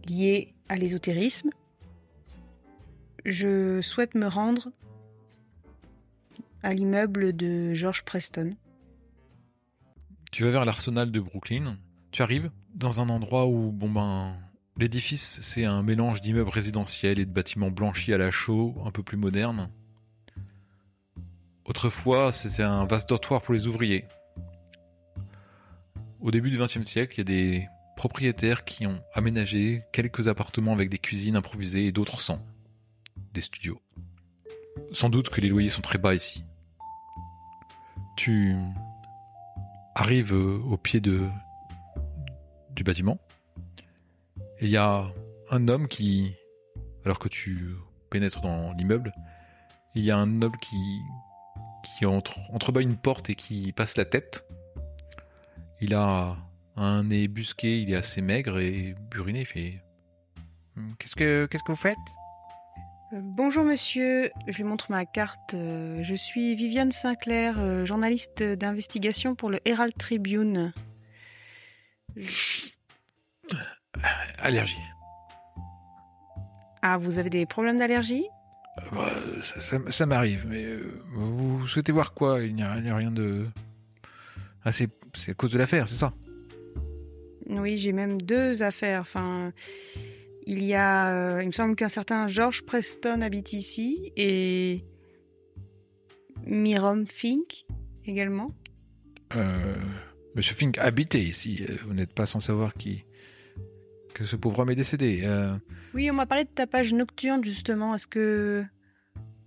liées 0.06 0.54
à 0.70 0.76
l'ésotérisme, 0.76 1.50
je 3.26 3.82
souhaite 3.82 4.14
me 4.14 4.28
rendre 4.28 4.70
à 6.66 6.74
l'immeuble 6.74 7.36
de 7.36 7.76
George 7.76 8.04
Preston. 8.04 8.56
Tu 10.32 10.44
vas 10.44 10.50
vers 10.50 10.66
l'arsenal 10.66 11.12
de 11.12 11.20
Brooklyn. 11.20 11.78
Tu 12.10 12.24
arrives 12.24 12.50
dans 12.74 13.00
un 13.00 13.10
endroit 13.10 13.46
où, 13.46 13.72
bon 13.72 13.92
ben, 13.92 14.36
l'édifice 14.76 15.42
c'est 15.44 15.64
un 15.64 15.84
mélange 15.84 16.24
d'immeubles 16.24 16.50
résidentiels 16.50 17.20
et 17.20 17.26
de 17.26 17.32
bâtiments 17.32 17.70
blanchis 17.70 18.14
à 18.14 18.18
la 18.18 18.32
chaux, 18.32 18.76
un 18.84 18.90
peu 18.90 19.04
plus 19.04 19.16
modernes. 19.16 19.70
Autrefois, 21.66 22.32
c'était 22.32 22.64
un 22.64 22.86
vaste 22.86 23.10
dortoir 23.10 23.44
pour 23.44 23.54
les 23.54 23.68
ouvriers. 23.68 24.06
Au 26.20 26.32
début 26.32 26.50
du 26.50 26.58
XXe 26.58 26.88
siècle, 26.88 27.14
il 27.14 27.18
y 27.20 27.22
a 27.22 27.24
des 27.26 27.68
propriétaires 27.96 28.66
qui 28.66 28.88
ont 28.88 29.04
aménagé 29.14 29.84
quelques 29.94 30.28
appartements 30.28 30.74
avec 30.74 30.90
des 30.90 30.98
cuisines 30.98 31.36
improvisées 31.36 31.86
et 31.86 31.92
d'autres 31.92 32.22
sans. 32.22 32.44
Des 33.36 33.42
studios. 33.42 33.80
Sans 34.92 35.10
doute 35.10 35.30
que 35.30 35.42
les 35.42 35.50
loyers 35.50 35.70
sont 35.70 35.82
très 35.82 36.00
bas 36.00 36.16
ici. 36.16 36.44
Tu 38.26 38.56
arrives 39.94 40.34
au 40.34 40.78
pied 40.78 41.00
de, 41.00 41.30
du 42.72 42.84
bâtiment 42.84 43.20
et 44.60 44.66
il 44.66 44.72
y 44.72 44.78
a 44.78 45.06
un 45.52 45.68
homme 45.68 45.88
qui, 45.88 46.34
alors 47.04 47.20
que 47.20 47.28
tu 47.28 47.76
pénètres 48.10 48.42
dans 48.42 48.74
l'immeuble, 48.74 49.14
il 49.94 50.04
y 50.04 50.10
a 50.10 50.18
un 50.18 50.42
homme 50.42 50.58
qui, 50.60 51.00
qui 51.84 52.08
entre, 52.08 52.40
entrebâille 52.52 52.86
une 52.86 52.98
porte 52.98 53.30
et 53.30 53.36
qui 53.36 53.72
passe 53.74 53.96
la 53.96 54.06
tête. 54.06 54.44
Il 55.80 55.94
a 55.94 56.36
un 56.78 57.04
nez 57.04 57.28
busqué, 57.28 57.80
il 57.80 57.94
est 57.94 57.96
assez 57.96 58.22
maigre 58.22 58.58
et 58.58 58.96
buriné. 59.12 59.42
Il 59.42 59.46
fait 59.46 59.84
Hum, 60.78 60.96
Qu'est-ce 60.98 61.16
que, 61.16 61.46
qu'est-ce 61.46 61.64
que 61.64 61.74
vous 61.74 61.78
faites? 61.78 61.96
Bonjour 63.22 63.64
monsieur, 63.64 64.32
je 64.48 64.58
lui 64.58 64.64
montre 64.64 64.92
ma 64.92 65.06
carte. 65.06 65.54
Euh, 65.54 66.02
je 66.04 66.16
suis 66.16 66.56
Viviane 66.56 66.92
Sinclair, 66.92 67.60
euh, 67.60 67.86
journaliste 67.86 68.44
d'investigation 68.44 69.36
pour 69.36 69.50
le 69.50 69.60
Herald 69.66 69.94
Tribune. 69.98 70.74
Allergie. 74.40 74.76
Ah, 76.82 76.98
vous 76.98 77.18
avez 77.18 77.30
des 77.30 77.46
problèmes 77.46 77.80
d'allergie? 77.80 78.26
Euh, 78.80 78.82
bah, 78.92 79.12
ça, 79.42 79.60
ça- 79.60 79.92
ça 79.92 80.06
m'arrive, 80.06 80.46
mais 80.48 80.64
euh, 80.64 81.02
vous 81.14 81.66
souhaitez 81.68 81.92
voir 81.92 82.14
quoi? 82.14 82.44
Il 82.44 82.56
n'y 82.56 82.64
a, 82.64 82.74
rien 82.74 83.12
de. 83.12 83.48
Ah, 84.64 84.72
c'est, 84.72 84.90
c'est 85.14 85.32
à 85.32 85.34
cause 85.34 85.52
de 85.52 85.58
l'affaire, 85.58 85.88
c'est 85.88 85.96
ça? 85.96 86.14
Oui, 87.48 87.78
j'ai 87.78 87.94
même 87.94 88.22
deux 88.22 88.64
affaires. 88.64 89.02
Enfin, 89.02 89.54
il 90.48 90.64
y 90.64 90.74
a, 90.74 91.10
euh, 91.12 91.42
il 91.44 91.48
me 91.48 91.52
semble 91.52 91.76
qu'un 91.76 91.90
certain 91.90 92.28
George 92.28 92.64
Preston 92.64 93.22
habite 93.22 93.54
ici 93.54 94.12
et 94.16 94.84
Mirom 96.46 97.06
Fink 97.08 97.66
également. 98.06 98.52
Euh, 99.36 99.76
Monsieur 100.36 100.54
Fink 100.56 100.78
habitait 100.78 101.22
ici. 101.22 101.66
euh, 101.70 101.76
Vous 101.86 101.94
n'êtes 101.94 102.14
pas 102.14 102.26
sans 102.26 102.40
savoir 102.40 102.74
qui 102.74 103.04
que 104.14 104.24
ce 104.24 104.38
pauvre 104.38 104.60
homme 104.60 104.70
est 104.70 104.76
décédé. 104.76 105.22
Euh, 105.26 105.54
Oui, 105.94 106.10
on 106.10 106.14
m'a 106.14 106.26
parlé 106.26 106.46
de 106.46 106.50
tapage 106.50 106.94
nocturne 106.94 107.44
justement. 107.44 107.94
Est-ce 107.96 108.08
que 108.08 108.64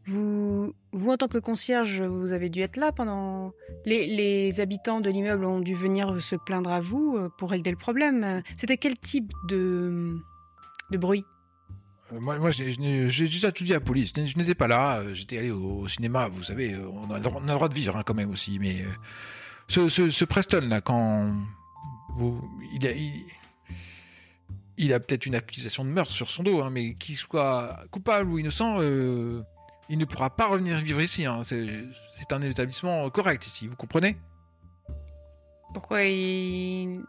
vous, 0.05 0.75
vous 0.93 1.11
en 1.11 1.17
tant 1.17 1.29
que 1.29 1.39
concierge, 1.39 2.03
vous 2.03 2.33
avez 2.33 2.51
dû 2.51 2.61
être 2.61 2.77
là 2.77 2.93
pendant 2.93 3.53
les, 3.87 4.07
les 4.07 4.61
habitants 4.61 5.01
de 5.01 5.09
l'immeuble 5.09 5.45
ont 5.47 5.61
dû 5.61 5.75
venir 5.75 6.21
se 6.23 6.37
plaindre 6.37 6.71
à 6.71 6.81
vous 6.81 7.19
pour 7.39 7.51
régler 7.51 7.71
le 7.71 7.79
problème. 7.79 8.43
C'était 8.57 8.77
quel 8.77 8.99
type 8.99 9.33
de 9.49 10.19
de 10.91 10.99
bruit 10.99 11.25
euh, 12.13 12.21
moi, 12.21 12.39
moi, 12.39 12.51
j'ai, 12.51 12.75
déjà 12.75 13.53
tout 13.53 13.65
dit 13.65 13.73
à 13.73 13.77
la 13.77 13.81
police. 13.81 14.13
Je 14.17 14.39
n'étais 14.39 14.55
pas 14.55 14.67
là. 14.67 15.01
euh, 15.01 15.13
J'étais 15.13 15.37
allé 15.39 15.51
au, 15.51 15.81
au 15.81 15.89
cinéma. 15.89 16.29
Vous 16.29 16.43
savez, 16.43 16.73
euh, 16.73 16.89
on 16.89 17.11
a, 17.11 17.21
on 17.29 17.45
a 17.49 17.53
le 17.53 17.55
droit 17.55 17.69
de 17.69 17.75
vivre 17.75 17.97
hein, 17.97 18.03
quand 18.05 18.15
même 18.15 18.31
aussi. 18.31 18.59
Mais 18.59 18.81
euh, 18.83 18.89
ce, 19.69 19.89
ce, 19.91 20.09
ce 20.09 20.25
Preston 20.25 20.63
là, 20.69 20.81
quand 20.81 21.35
vous, 22.17 22.43
il 22.73 22.87
a, 22.87 22.93
il, 22.93 23.13
il 24.79 24.93
a 24.95 25.01
peut-être 25.01 25.27
une 25.27 25.35
accusation 25.35 25.85
de 25.85 25.91
meurtre 25.91 26.13
sur 26.13 26.31
son 26.31 26.43
dos, 26.43 26.63
hein, 26.63 26.71
mais 26.71 26.95
qu'il 26.95 27.17
soit 27.17 27.79
coupable 27.91 28.31
ou 28.31 28.39
innocent, 28.39 28.79
euh, 28.81 29.43
il 29.91 29.99
ne 29.99 30.07
pourra 30.07 30.31
pas 30.35 30.47
revenir 30.47 30.79
vivre 30.79 31.03
ici. 31.03 31.27
hein. 31.27 31.43
C'est, 31.45 31.67
c'est 32.17 32.33
un 32.33 32.41
établissement 32.41 33.11
correct 33.11 33.47
ici. 33.47 33.67
Vous 33.67 33.77
comprenez? 33.77 34.17
Pourquoi 35.75 36.05
il 36.05 37.03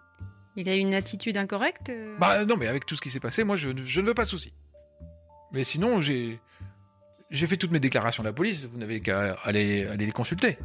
il 0.59 0.69
a 0.69 0.75
une 0.75 0.93
attitude 0.93 1.37
incorrecte 1.37 1.89
euh 1.89 2.15
Bah 2.19 2.45
non, 2.45 2.57
mais 2.57 2.67
avec 2.67 2.85
tout 2.85 2.95
ce 2.95 3.01
qui 3.01 3.09
s'est 3.09 3.19
passé, 3.19 3.43
moi 3.43 3.55
je, 3.55 3.69
je 3.75 4.01
ne 4.01 4.07
veux 4.07 4.13
pas 4.13 4.23
de 4.23 4.29
soucis. 4.29 4.53
Mais 5.53 5.63
sinon, 5.63 6.01
j'ai 6.01 6.39
j'ai 7.31 7.47
fait 7.47 7.57
toutes 7.57 7.71
mes 7.71 7.79
déclarations 7.79 8.23
à 8.23 8.25
la 8.25 8.33
police. 8.33 8.65
Vous 8.65 8.77
n'avez 8.77 9.01
qu'à 9.01 9.33
aller, 9.43 9.85
aller 9.85 10.05
les 10.05 10.11
consulter. 10.11 10.57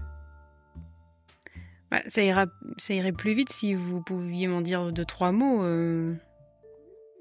Bah, 1.90 2.00
ça, 2.08 2.22
ira, 2.22 2.46
ça 2.78 2.94
irait 2.94 3.12
plus 3.12 3.34
vite 3.34 3.52
si 3.52 3.74
vous 3.74 4.00
pouviez 4.02 4.46
m'en 4.46 4.60
dire 4.60 4.92
deux, 4.92 5.04
trois 5.04 5.32
mots. 5.32 5.62
euh. 5.64 6.14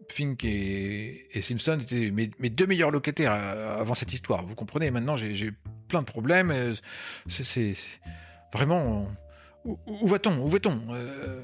Fink 0.10 0.44
et, 0.44 1.28
et 1.32 1.42
Simpson 1.42 1.80
étaient 1.82 2.12
mes, 2.12 2.30
mes 2.40 2.50
deux 2.50 2.66
meilleurs 2.68 2.92
locataires 2.92 3.34
euh, 3.34 3.80
avant 3.80 3.94
cette 3.94 4.14
histoire. 4.14 4.46
Vous 4.46 4.56
comprenez 4.56 4.92
Maintenant, 4.92 5.16
j'ai 5.16 5.52
plein 5.88 6.02
de 6.02 6.06
problèmes. 6.06 6.52
euh, 6.52 6.74
C'est 7.28 7.74
vraiment. 8.52 9.08
Où, 9.66 9.78
où 9.88 10.08
va-t-on 10.08 10.40
Où 10.44 10.48
va-t-on 10.48 10.82
Euh, 10.94 11.43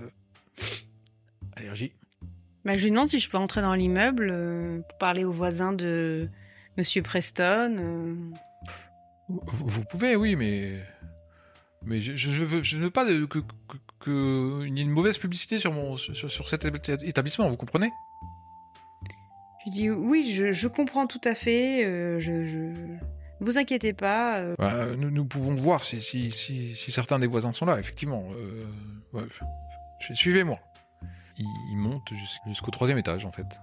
Bah, 2.66 2.76
je 2.76 2.84
lui 2.84 2.92
demande 2.92 3.10
si 3.10 3.20
je 3.20 3.30
peux 3.30 3.38
entrer 3.38 3.62
dans 3.62 3.74
l'immeuble 3.74 4.30
euh, 4.32 4.80
pour 4.90 4.98
parler 4.98 5.24
aux 5.24 5.32
voisins 5.32 5.72
de 5.74 6.30
Monsieur 6.78 7.02
Preston. 7.02 7.76
euh. 7.80 8.16
Vous, 9.30 9.42
vous 9.68 9.84
pouvez, 9.86 10.16
oui, 10.16 10.36
mais. 10.36 10.80
Mais 11.86 12.02
je, 12.02 12.16
je, 12.16 12.30
je 12.32 12.44
veux, 12.44 12.62
je 12.62 12.78
ne 12.78 12.84
veux 12.84 12.90
pas 12.90 13.06
de- 13.06 13.24
que, 13.26 13.40
que, 14.02 14.66
y 14.68 14.80
ait 14.80 14.84
une 14.84 14.90
mauvaise 14.90 15.18
publicité 15.18 15.60
sur, 15.60 15.72
mon, 15.72 15.96
sur, 15.96 16.30
sur 16.30 16.50
cet 16.50 16.66
établissement, 16.66 17.50
vous 17.50 17.56
comprenez? 17.56 17.90
Je 19.60 19.66
lui 19.66 19.72
dis 19.72 19.90
oui, 19.90 20.34
je, 20.36 20.68
comprends 20.68 21.08
tout 21.08 21.22
à 21.24 21.36
fait. 21.36 21.86
euh, 21.86 22.20
je, 22.20 22.74
vous 23.40 23.58
inquiétez 23.58 23.94
pas. 23.94 24.40
euh, 24.40 24.56
Bah, 24.58 24.88
nous, 24.98 25.10
nous 25.10 25.24
pouvons 25.26 25.56
voir 25.56 25.84
si, 25.84 26.02
si, 26.02 26.32
si, 26.32 26.76
si 26.76 26.92
certains 26.92 27.20
des 27.20 27.28
voisins 27.28 27.54
sont 27.54 27.66
là, 27.66 27.80
effectivement. 27.80 28.26
Euh, 28.36 28.66
ouais, 29.14 29.24
Suivez-moi. 30.14 30.60
Il, 31.39 31.78
monte 31.78 32.13
jus- 32.13 32.39
jusqu'au 32.47 32.71
troisième 32.71 32.97
étage, 32.97 33.25
en 33.25 33.32
fait. 33.32 33.62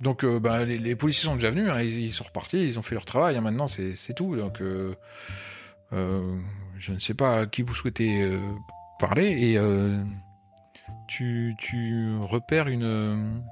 Donc, 0.00 0.24
euh, 0.24 0.38
bah, 0.38 0.64
les, 0.64 0.96
policiers 0.96 1.24
sont 1.24 1.34
déjà 1.34 1.50
venus, 1.50 1.70
hein, 1.70 1.80
ils, 1.80 2.12
sont 2.12 2.24
repartis, 2.24 2.62
ils 2.62 2.78
ont 2.78 2.82
fait 2.82 2.94
leur 2.94 3.04
travail, 3.04 3.36
hein, 3.36 3.40
maintenant 3.40 3.66
c'est 3.66 4.14
tout. 4.14 4.36
Donc, 4.36 4.60
euh, 4.60 4.94
euh, 5.92 6.38
je 6.78 6.92
ne 6.92 6.98
sais 6.98 7.14
pas 7.14 7.40
à 7.40 7.46
qui 7.46 7.62
vous 7.62 7.74
souhaitez 7.74 8.22
euh, 8.22 8.38
parler, 8.98 9.26
et 9.26 9.58
tu, 11.08 11.56
repères 12.20 12.68
une, 12.68 13.42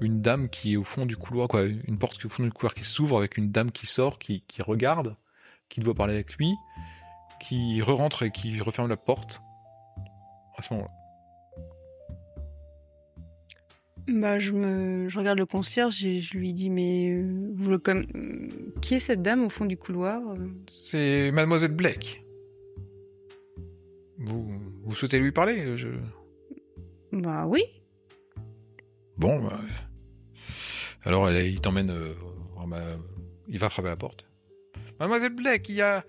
dame 0.00 0.48
qui 0.48 0.74
est 0.74 0.76
au 0.76 0.84
fond 0.84 1.04
du 1.04 1.16
couloir, 1.16 1.48
quoi, 1.48 1.62
une 1.64 1.98
porte 1.98 2.18
qui 2.18 2.26
au 2.26 2.30
fond 2.30 2.42
du 2.42 2.52
couloir 2.52 2.72
qui 2.72 2.84
s'ouvre 2.84 3.18
avec 3.18 3.36
une 3.36 3.50
dame 3.50 3.70
qui 3.70 3.86
sort, 3.86 4.18
qui, 4.18 4.42
qui 4.48 4.62
regarde, 4.62 5.14
qui 5.68 5.80
doit 5.80 5.94
parler 5.94 6.14
avec 6.14 6.34
lui, 6.36 6.54
qui 7.38 7.82
re-rentre 7.82 8.22
et 8.22 8.30
qui 8.30 8.60
referme 8.60 8.88
la 8.88 8.96
porte. 8.96 9.42
À 10.56 10.62
ce 10.62 10.72
moment-là. 10.72 11.03
Bah, 14.06 14.38
je, 14.38 14.52
me... 14.52 15.08
je 15.08 15.18
regarde 15.18 15.38
le 15.38 15.46
concierge 15.46 16.04
et 16.04 16.20
je 16.20 16.36
lui 16.36 16.52
dis 16.52 16.68
Mais 16.70 17.10
euh, 17.10 17.52
vous 17.54 17.70
le 17.70 17.78
comme... 17.78 18.04
euh, 18.14 18.48
qui 18.82 18.94
est 18.94 18.98
cette 19.00 19.22
dame 19.22 19.44
au 19.44 19.48
fond 19.48 19.64
du 19.64 19.76
couloir 19.78 20.20
euh? 20.32 20.46
C'est 20.68 21.30
Mademoiselle 21.32 21.72
Blake. 21.72 22.22
Vous, 24.18 24.50
vous 24.82 24.94
souhaitez 24.94 25.18
lui 25.18 25.32
parler 25.32 25.76
je... 25.76 25.88
Bah 27.12 27.46
oui. 27.46 27.62
Bon, 29.16 29.40
bah, 29.42 29.60
alors 31.04 31.28
elle- 31.30 31.46
il 31.46 31.60
t'emmène. 31.60 31.90
euh, 31.90 32.12
ma- 32.66 32.96
il 33.48 33.58
va 33.58 33.70
frapper 33.70 33.88
à 33.88 33.92
la 33.92 33.96
porte. 33.96 34.26
Mademoiselle 34.98 35.34
Blake, 35.34 35.68
il 35.68 35.76
y 35.76 35.82
a, 35.82 36.04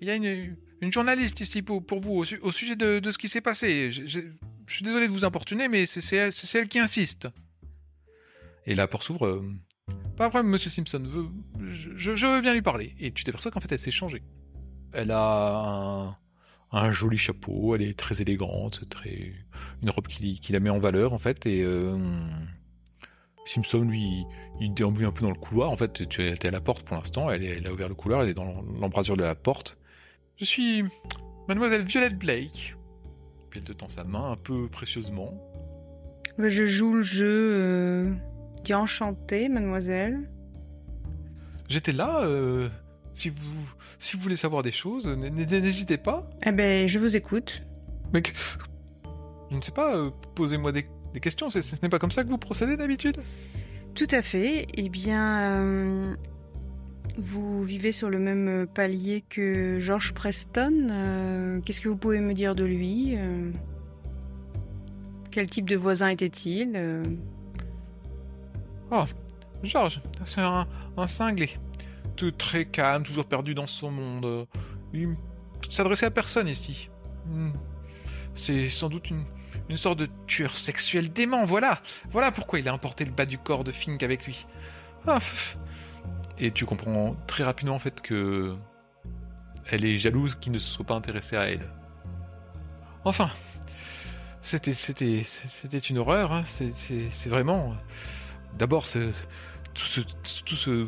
il 0.00 0.08
y 0.08 0.10
a 0.10 0.14
une, 0.14 0.56
une 0.80 0.92
journaliste 0.92 1.40
ici 1.40 1.62
pour, 1.62 1.84
pour 1.84 2.00
vous 2.00 2.12
au, 2.14 2.24
su- 2.24 2.38
au 2.42 2.52
sujet 2.52 2.76
de, 2.76 2.98
de 3.00 3.10
ce 3.10 3.18
qui 3.18 3.28
s'est 3.28 3.40
passé. 3.40 3.90
Je, 3.90 4.06
je- 4.06 4.20
je 4.70 4.76
suis 4.76 4.84
désolé 4.84 5.08
de 5.08 5.12
vous 5.12 5.24
importuner, 5.24 5.66
mais 5.66 5.84
c'est 5.84 6.14
elle, 6.14 6.68
qui 6.68 6.78
insiste. 6.78 7.28
Et 8.66 8.76
la 8.76 8.86
porte 8.86 9.02
s'ouvre. 9.02 9.26
euh, 9.26 9.52
pas 10.16 10.26
de 10.26 10.30
problème, 10.30 10.48
Monsieur 10.48 10.70
Simpson. 10.70 11.02
je, 11.58 12.10
veux 12.12 12.40
bien 12.40 12.54
lui 12.54 12.62
parler. 12.62 12.94
Et 13.00 13.10
tu 13.10 13.24
t'aperçois 13.24 13.50
qu'en 13.50 13.58
fait, 13.58 13.72
elle 13.72 13.80
s'est 13.80 13.90
changée. 13.90 14.22
Elle 14.92 15.10
a 15.10 16.16
un, 16.70 16.92
joli 16.92 17.18
chapeau. 17.18 17.74
Elle 17.74 17.82
est 17.82 17.98
très 17.98 18.22
élégante. 18.22 18.88
Très 18.88 19.32
une 19.82 19.90
robe 19.90 20.06
qui, 20.06 20.40
la 20.50 20.60
met 20.60 20.70
en 20.70 20.78
valeur 20.78 21.14
en 21.14 21.18
fait. 21.18 21.46
Et 21.46 21.62
euh, 21.64 21.98
Simpson, 23.46 23.80
lui, 23.80 24.24
il 24.60 24.72
déambule 24.72 25.06
un 25.06 25.12
peu 25.12 25.22
dans 25.22 25.32
le 25.32 25.38
couloir. 25.38 25.70
En 25.70 25.76
fait, 25.76 26.08
tu 26.08 26.22
es 26.22 26.46
à 26.46 26.50
la 26.52 26.60
porte 26.60 26.86
pour 26.86 26.96
l'instant. 26.96 27.28
Elle, 27.28 27.42
elle 27.42 27.66
a 27.66 27.72
ouvert 27.72 27.88
le 27.88 27.96
couloir. 27.96 28.22
Elle 28.22 28.28
est 28.28 28.34
dans 28.34 28.62
l'embrasure 28.78 29.16
de 29.16 29.24
la 29.24 29.34
porte. 29.34 29.78
Je 30.36 30.44
suis 30.44 30.84
Mademoiselle 31.48 31.82
Violette 31.82 32.16
Blake. 32.16 32.76
Puis 33.50 33.58
elle 33.60 33.64
te 33.64 33.72
tend 33.72 33.88
sa 33.88 34.04
main 34.04 34.32
un 34.32 34.36
peu 34.36 34.68
précieusement. 34.68 35.34
Je 36.38 36.64
joue 36.64 36.94
le 36.94 37.02
jeu. 37.02 37.52
Euh... 37.54 38.12
Qui 38.64 38.72
est 38.72 38.76
enchanté, 38.76 39.48
mademoiselle. 39.48 40.28
J'étais 41.68 41.92
là. 41.92 42.20
euh, 42.24 42.68
si 43.14 43.28
vous 43.30 43.54
si 43.98 44.16
vous 44.16 44.22
voulez 44.22 44.36
savoir 44.36 44.62
des 44.62 44.72
choses, 44.72 45.06
n'hésitez 45.06 45.96
pas. 45.98 46.28
Eh 46.46 46.52
ben, 46.52 46.86
je 46.88 46.98
vous 46.98 47.16
écoute. 47.16 47.62
Mais 48.12 48.22
que- 48.22 48.32
je 49.50 49.56
ne 49.56 49.60
sais 49.62 49.72
pas. 49.72 49.94
euh, 49.96 50.10
Posez-moi 50.34 50.72
des, 50.72 50.86
des 51.14 51.20
questions. 51.20 51.48
Ce 51.50 51.58
n'est 51.82 51.88
pas 51.88 51.98
comme 51.98 52.10
ça 52.10 52.22
que 52.24 52.28
vous 52.28 52.38
procédez 52.38 52.76
d'habitude? 52.76 53.18
Tout 53.94 54.06
à 54.10 54.22
fait. 54.22 54.66
Eh 54.74 54.88
bien, 54.88 56.16
vous 57.18 57.62
vivez 57.62 57.92
sur 57.92 58.08
le 58.10 58.18
même 58.18 58.66
palier 58.72 59.24
que 59.28 59.78
George 59.78 60.12
Preston. 60.12 60.88
euh, 60.90 61.60
Qu'est-ce 61.60 61.80
que 61.80 61.88
vous 61.88 61.96
pouvez 61.96 62.20
me 62.20 62.34
dire 62.34 62.54
de 62.54 62.64
lui 62.64 63.14
euh, 63.16 63.50
Quel 65.30 65.48
type 65.48 65.68
de 65.68 65.76
voisin 65.76 66.08
était-il 66.08 66.72
euh, 66.74 67.04
Georges, 69.62 70.00
c'est 70.24 70.40
un, 70.40 70.66
cinglé. 71.06 71.50
Tout 72.16 72.30
très 72.30 72.64
calme, 72.64 73.02
toujours 73.02 73.26
perdu 73.26 73.54
dans 73.54 73.66
son 73.66 73.90
monde. 73.90 74.24
Euh, 74.24 74.44
Il 74.92 75.16
s'adressait 75.70 76.06
à 76.06 76.10
personne 76.10 76.48
ici. 76.48 76.88
Hmm. 77.26 77.50
C'est 78.34 78.68
sans 78.68 78.88
doute 78.88 79.10
une, 79.10 79.24
une 79.68 79.76
sorte 79.76 79.98
de 79.98 80.08
tueur 80.26 80.56
sexuel 80.56 81.12
dément, 81.12 81.44
voilà. 81.44 81.80
Voilà 82.10 82.32
pourquoi 82.32 82.58
il 82.58 82.68
a 82.68 82.74
emporté 82.74 83.04
le 83.04 83.10
bas 83.12 83.26
du 83.26 83.38
corps 83.38 83.64
de 83.64 83.72
Fink 83.72 84.02
avec 84.02 84.26
lui. 84.26 84.46
Pff. 85.04 85.58
Et 86.40 86.50
tu 86.50 86.64
comprends 86.66 87.14
très 87.26 87.44
rapidement 87.44 87.74
en 87.74 87.78
fait 87.78 88.00
que 88.00 88.56
elle 89.70 89.84
est 89.84 89.96
jalouse 89.98 90.34
qu'il 90.40 90.52
ne 90.52 90.58
se 90.58 90.68
soit 90.70 90.86
pas 90.86 90.94
intéressé 90.94 91.36
à 91.36 91.42
elle. 91.50 91.68
Enfin, 93.04 93.30
c'était 94.40 94.74
c'était 94.74 95.22
c'était 95.24 95.78
une 95.78 95.98
horreur. 95.98 96.32
hein. 96.32 96.44
C'est 96.46 97.28
vraiment. 97.28 97.74
D'abord, 98.58 98.84
tout 98.84 98.88
ce, 99.86 100.00
tout 100.00 100.56
ce, 100.56 100.86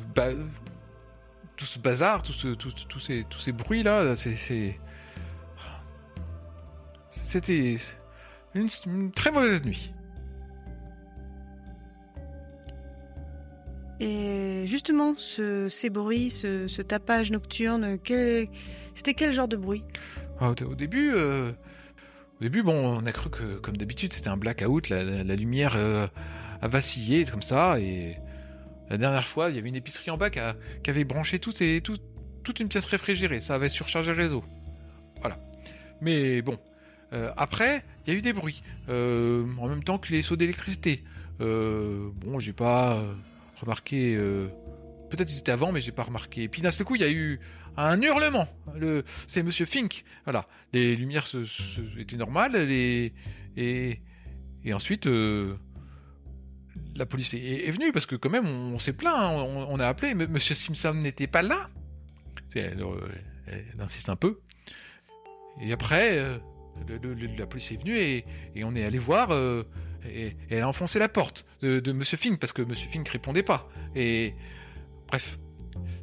tout 1.56 1.64
ce 1.66 1.78
bazar, 1.78 2.22
tout 2.22 2.32
ce, 2.32 2.48
tout- 2.48 2.72
tous 2.88 2.98
ces, 2.98 3.24
tous 3.30 3.38
ces 3.38 3.52
bruits 3.52 3.82
là, 3.84 4.16
c'est, 4.16 4.34
c'était 7.10 7.76
une 8.54 9.12
très 9.12 9.30
mauvaise 9.30 9.64
nuit. 9.64 9.92
Et 14.02 14.66
justement, 14.66 15.14
ce, 15.16 15.68
ces 15.68 15.88
bruits, 15.88 16.28
ce, 16.28 16.82
tapage 16.82 17.30
nocturne, 17.30 17.98
c'était 18.96 19.14
quel 19.14 19.32
genre 19.32 19.46
de 19.46 19.56
bruit? 19.56 19.84
Ah, 20.40 20.50
Au, 20.50 20.74
début, 20.74 21.12
euh, 21.14 21.52
au 22.40 22.42
début, 22.42 22.64
bon, 22.64 22.98
on 22.98 23.06
a 23.06 23.12
cru 23.12 23.30
que, 23.30 23.58
comme 23.58 23.76
d'habitude, 23.76 24.12
c'était 24.12 24.28
un 24.28 24.36
blackout, 24.36 24.88
la, 24.88 25.22
lumière 25.36 25.76
euh, 25.76 26.08
a 26.60 26.66
vacillé 26.66 27.24
comme 27.26 27.42
ça, 27.42 27.78
et 27.78 28.16
la 28.90 28.98
dernière 28.98 29.28
fois, 29.28 29.50
il 29.50 29.56
y 29.56 29.58
avait 29.60 29.68
une 29.68 29.76
épicerie 29.76 30.10
en 30.10 30.16
bas 30.16 30.30
qui, 30.30 30.40
avait 30.40 31.04
branché 31.04 31.38
tout- 31.38 31.52
toute 31.52 32.58
une 32.58 32.68
pièce 32.68 32.86
réfrigérée, 32.86 33.40
ça 33.40 33.54
avait 33.54 33.68
surchargé 33.68 34.10
le 34.10 34.20
réseau. 34.20 34.42
Voilà. 35.20 35.38
Mais 36.00 36.42
bon, 36.42 36.58
euh, 37.12 37.30
après, 37.36 37.84
il 38.04 38.12
y 38.12 38.16
a 38.16 38.18
eu 38.18 38.22
des 38.22 38.32
bruits, 38.32 38.64
en 38.88 39.68
même 39.68 39.84
temps 39.84 39.98
que 39.98 40.12
les 40.12 40.22
sauts 40.22 40.34
d'électricité. 40.34 41.04
Bon, 41.38 42.40
j'ai 42.40 42.52
pas 42.52 43.00
remarqué. 43.62 44.14
euh, 44.16 44.48
Peut-être 45.10 45.30
ils 45.30 45.38
étaient 45.38 45.52
avant, 45.52 45.72
mais 45.72 45.80
j'ai 45.80 45.92
pas 45.92 46.04
remarqué. 46.04 46.44
Et 46.44 46.48
puis 46.48 46.62
d'un 46.62 46.70
seul 46.70 46.86
coup, 46.86 46.94
il 46.96 47.02
y 47.02 47.04
a 47.04 47.10
eu 47.10 47.38
un 47.76 48.00
hurlement. 48.00 48.48
Le, 48.74 49.04
c'est 49.26 49.42
Monsieur 49.42 49.66
Fink. 49.66 50.04
Voilà, 50.24 50.46
les 50.72 50.96
lumières 50.96 51.26
se, 51.26 51.44
se- 51.44 51.98
étaient 51.98 52.16
normales, 52.16 52.52
les, 52.52 53.12
et, 53.56 54.00
et 54.64 54.72
ensuite 54.72 55.06
euh, 55.06 55.54
la 56.94 57.04
police 57.04 57.34
est, 57.34 57.70
venue 57.70 57.92
parce 57.92 58.06
que 58.06 58.16
quand 58.16 58.30
même 58.30 58.46
on, 58.46 58.78
s'est 58.78 58.94
plaint, 58.94 59.14
hein, 59.14 59.32
on, 59.68 59.78
a 59.80 59.86
appelé, 59.86 60.14
mais 60.14 60.26
Monsieur 60.26 60.54
Simpson 60.54 60.94
n'était 60.94 61.26
pas 61.26 61.42
là. 61.42 61.68
Elle, 62.54 62.82
euh, 62.82 63.08
elle 63.46 63.80
insiste 63.80 64.08
un 64.08 64.16
peu. 64.16 64.40
Et 65.60 65.72
après, 65.74 66.40
la 67.38 67.46
police 67.46 67.70
est 67.72 67.76
venue 67.76 67.98
et, 67.98 68.24
et 68.54 68.64
on 68.64 68.74
est 68.74 68.84
allé 68.84 68.98
voir. 68.98 69.28
Et, 70.08 70.26
et 70.26 70.34
elle 70.50 70.62
a 70.62 70.68
enfoncé 70.68 70.98
la 70.98 71.08
porte 71.08 71.44
de, 71.60 71.80
de 71.80 71.92
Monsieur 71.92 72.16
Fink 72.16 72.38
parce 72.40 72.52
que 72.52 72.62
Monsieur 72.62 72.88
Fink 72.88 73.08
répondait 73.08 73.42
pas. 73.42 73.68
Et 73.94 74.34
bref, 75.08 75.38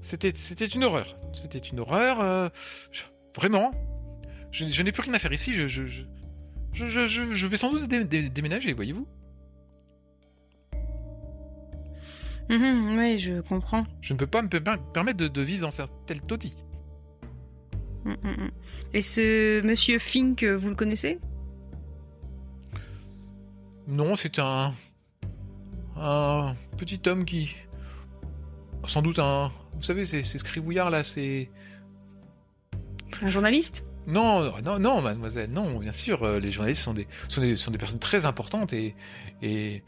c'était 0.02 0.34
c'était 0.36 0.66
une 0.68 0.84
horreur. 0.84 1.18
C'était 1.36 1.60
une 1.60 1.80
horreur. 1.80 2.22
euh, 2.22 2.50
je- 2.92 3.04
vraiment. 3.36 3.72
Je, 4.52 4.66
je 4.68 4.84
n'ai 4.84 4.92
plus 4.92 5.04
rien 5.04 5.14
à 5.14 5.20
faire 5.20 5.32
ici. 5.34 5.54
Je, 5.54 5.68
je, 5.68 7.46
vais 7.48 7.58
sans 7.58 7.72
doute 7.72 7.88
dé- 7.88 8.04
dé- 8.06 8.30
déménager, 8.30 8.74
voyez-vous. 8.74 9.08
Mhm, 12.50 12.98
Oui, 12.98 13.20
je 13.20 13.42
comprends. 13.42 13.86
Je 14.02 14.14
ne 14.14 14.18
peux 14.18 14.26
pas 14.28 14.42
me 14.42 14.48
per- 14.50 14.62
permettre 14.94 15.18
de, 15.18 15.28
de 15.28 15.42
vivre 15.42 15.68
dans 15.68 15.82
un 15.82 15.88
tel 16.08 16.22
taudis. 16.22 16.56
Mm, 18.06 18.12
mm, 18.12 18.16
mm. 18.46 18.52
Et 18.94 19.02
ce 19.04 19.62
monsieur 19.62 20.00
Fink, 20.00 20.44
vous 20.44 20.70
le 20.70 20.76
connaissez? 20.76 21.20
Non, 23.90 24.16
c'est 24.16 24.40
un 24.40 24.74
un 25.98 26.54
petit 26.78 27.02
homme 27.10 27.26
qui. 27.26 27.56
Sans 28.86 29.02
doute 29.02 29.20
un. 29.20 29.52
Vous 29.74 29.84
savez, 29.84 30.06
ces, 30.06 30.24
ces 30.24 30.38
scribouillards 30.38 30.90
là, 30.90 31.04
c'est. 31.04 31.50
Un 33.22 33.28
journaliste? 33.28 33.84
Non, 34.08 34.54
non, 34.64 34.80
non, 34.80 35.02
mademoiselle, 35.02 35.52
non, 35.52 35.78
bien 35.80 35.92
sûr, 35.92 36.24
euh, 36.24 36.40
les 36.40 36.52
journalistes 36.52 36.82
sont 36.82 36.94
des, 36.94 37.08
sont 37.28 37.42
des, 37.42 37.56
sont 37.56 37.70
des 37.72 37.78
personnes 37.78 38.00
très 38.00 38.26
importantes 38.26 38.72
et. 38.74 38.96
et 39.42 39.84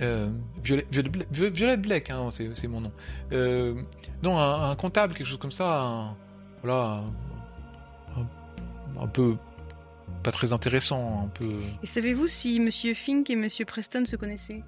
euh, 0.00 0.30
Violet, 0.62 0.86
Violet, 1.30 1.76
Black, 1.76 2.10
hein, 2.10 2.28
c'est 2.30 2.66
mon 2.68 2.80
nom. 2.80 2.92
Euh, 3.32 3.74
non, 4.22 4.38
un, 4.38 4.70
un 4.70 4.76
comptable, 4.76 5.14
quelque 5.14 5.26
chose 5.26 5.38
comme 5.38 5.52
ça. 5.52 5.82
un- 5.82 6.16
voilà. 6.62 7.04
Un 9.00 9.06
peu. 9.08 9.36
Pas 10.24 10.32
très 10.32 10.54
intéressant, 10.54 11.24
un 11.26 11.28
peu. 11.28 11.44
Et 11.82 11.86
savez-vous 11.86 12.26
si 12.26 12.58
Monsieur 12.58 12.94
Fink 12.94 13.28
et 13.28 13.36
Monsieur 13.36 13.66
Preston 13.66 14.06
se 14.06 14.16
connaissaient? 14.16 14.64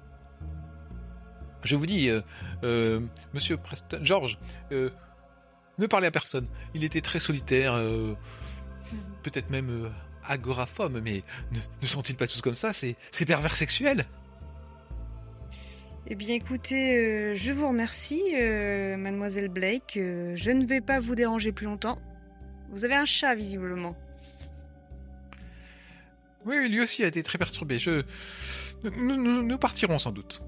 Je 1.63 1.75
vous 1.75 1.87
dis, 1.87 2.09
euh, 2.09 2.21
euh, 2.63 3.01
monsieur 3.33 3.57
Preston, 3.57 3.97
George, 4.01 4.37
euh, 4.71 4.91
ne 5.79 5.87
parlez 5.87 6.07
à 6.07 6.11
personne. 6.11 6.47
Il 6.75 6.83
était 6.83 7.01
très 7.01 7.19
solitaire, 7.19 7.73
euh, 7.73 8.13
peut-être 9.23 9.49
même 9.49 9.91
agoraphobe, 10.27 11.01
mais 11.03 11.23
ne, 11.51 11.59
ne 11.81 11.87
sont-ils 11.87 12.15
pas 12.15 12.27
tous 12.27 12.41
comme 12.41 12.55
ça? 12.55 12.71
C'est 12.71 12.95
c'est 13.11 13.25
pervers 13.25 13.57
sexuel 13.57 14.05
Eh 16.05 16.13
bien, 16.13 16.35
écoutez, 16.35 16.95
euh, 16.95 17.35
je 17.35 17.51
vous 17.51 17.67
remercie, 17.67 18.21
euh, 18.35 18.95
Mademoiselle 18.95 19.49
Blake. 19.49 19.97
Euh, 19.97 20.35
je 20.35 20.51
ne 20.51 20.65
vais 20.65 20.81
pas 20.81 20.99
vous 20.99 21.15
déranger 21.15 21.51
plus 21.51 21.65
longtemps. 21.65 21.97
Vous 22.69 22.85
avez 22.85 22.95
un 22.95 23.05
chat, 23.05 23.33
visiblement. 23.33 23.95
Oui, 26.47 26.69
lui 26.69 26.81
aussi 26.81 27.03
a 27.03 27.07
été 27.07 27.21
très 27.23 27.37
perturbé. 27.37 27.77
Je, 27.77 28.03
nous, 28.83 29.17
nous- 29.17 29.43
nous 29.43 29.57
partirons 29.57 29.99
sans 29.99 30.11
doute. 30.11 30.41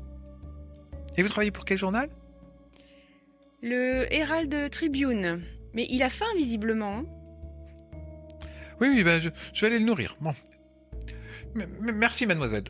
Et 1.18 1.22
vous 1.22 1.28
travaillez 1.30 1.52
pour 1.52 1.66
quel 1.66 1.78
journal? 1.78 2.10
Le 3.62 4.12
Herald 4.14 4.70
Tribune. 4.72 5.44
Mais 5.74 5.86
il 5.90 6.02
a 6.02 6.10
faim, 6.10 6.26
visiblement. 6.38 7.00
hein. 7.00 7.06
Oui, 8.82 8.88
oui, 8.96 9.04
ben 9.04 9.20
je, 9.20 9.30
je 9.54 9.62
vais 9.62 9.68
aller 9.68 9.80
le 9.80 9.86
nourrir. 9.86 10.16
Bon. 10.22 10.34
M- 11.56 11.62
m- 11.88 11.96
merci, 11.96 12.26
mademoiselle. 12.26 12.64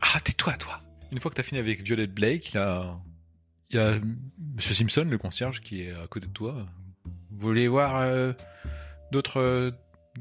Ah, 0.00 0.18
tais-toi, 0.20 0.54
toi. 0.54 0.80
Une 1.12 1.20
fois 1.20 1.30
que 1.30 1.36
t'as 1.36 1.42
fini 1.44 1.60
avec 1.60 1.82
Violet 1.82 2.06
Blake, 2.08 2.52
il 2.52 2.56
y 2.56 2.58
a, 2.58 2.98
il 3.70 3.76
y 3.76 3.78
a 3.78 3.94
Monsieur 4.56 4.74
Simpson, 4.74 5.06
le 5.08 5.16
concierge, 5.18 5.60
qui 5.60 5.82
est 5.82 5.92
à 5.92 6.06
côté 6.08 6.26
de 6.26 6.32
toi. 6.32 6.66
Vous 7.30 7.46
voulez 7.46 7.68
voir 7.68 7.96
euh, 7.96 8.32
d'autres 9.12 9.38
euh, 9.40 9.70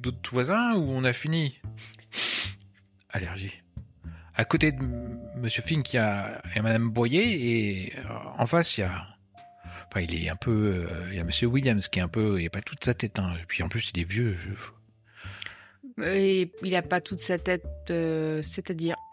d'autres 0.01 0.31
voisins 0.31 0.73
ou 0.75 0.89
on 0.91 1.03
a 1.03 1.13
fini 1.13 1.60
Allergie. 3.10 3.53
À 4.36 4.45
côté 4.45 4.71
de 4.71 4.77
M- 4.77 5.19
Monsieur 5.38 5.63
Fink, 5.63 5.91
il 5.93 5.95
y 5.95 5.99
a, 5.99 6.41
il 6.51 6.55
y 6.55 6.60
a 6.60 6.62
Madame 6.62 6.89
Boyer 6.89 7.86
et 7.88 7.97
euh, 7.97 8.03
en 8.38 8.45
face, 8.47 8.77
il 8.77 8.81
y 8.81 8.83
a. 8.83 9.07
Enfin, 9.89 10.01
il 10.01 10.13
est 10.25 10.29
un 10.29 10.36
peu. 10.36 10.86
euh, 10.91 11.07
il 11.10 11.15
y 11.15 11.19
a 11.19 11.23
Monsieur 11.23 11.47
Williams 11.47 11.88
qui 11.88 11.99
est 11.99 12.01
un 12.03 12.07
peu. 12.07 12.38
Il 12.38 12.41
n'y 12.41 12.47
a 12.47 12.51
pas 12.51 12.62
toute 12.62 12.83
sa 12.83 12.93
tête. 12.93 13.17
Hein. 13.19 13.33
Et 13.41 13.45
puis 13.45 13.63
en 13.63 13.69
plus, 13.69 13.91
il 13.95 13.99
est 14.01 14.03
vieux. 14.03 14.38
Et 16.03 16.51
il 16.62 16.71
n'a 16.71 16.81
pas 16.83 17.01
toute 17.01 17.21
sa 17.21 17.39
tête, 17.39 17.65
euh, 17.89 18.41
c'est-à-dire. 18.43 18.95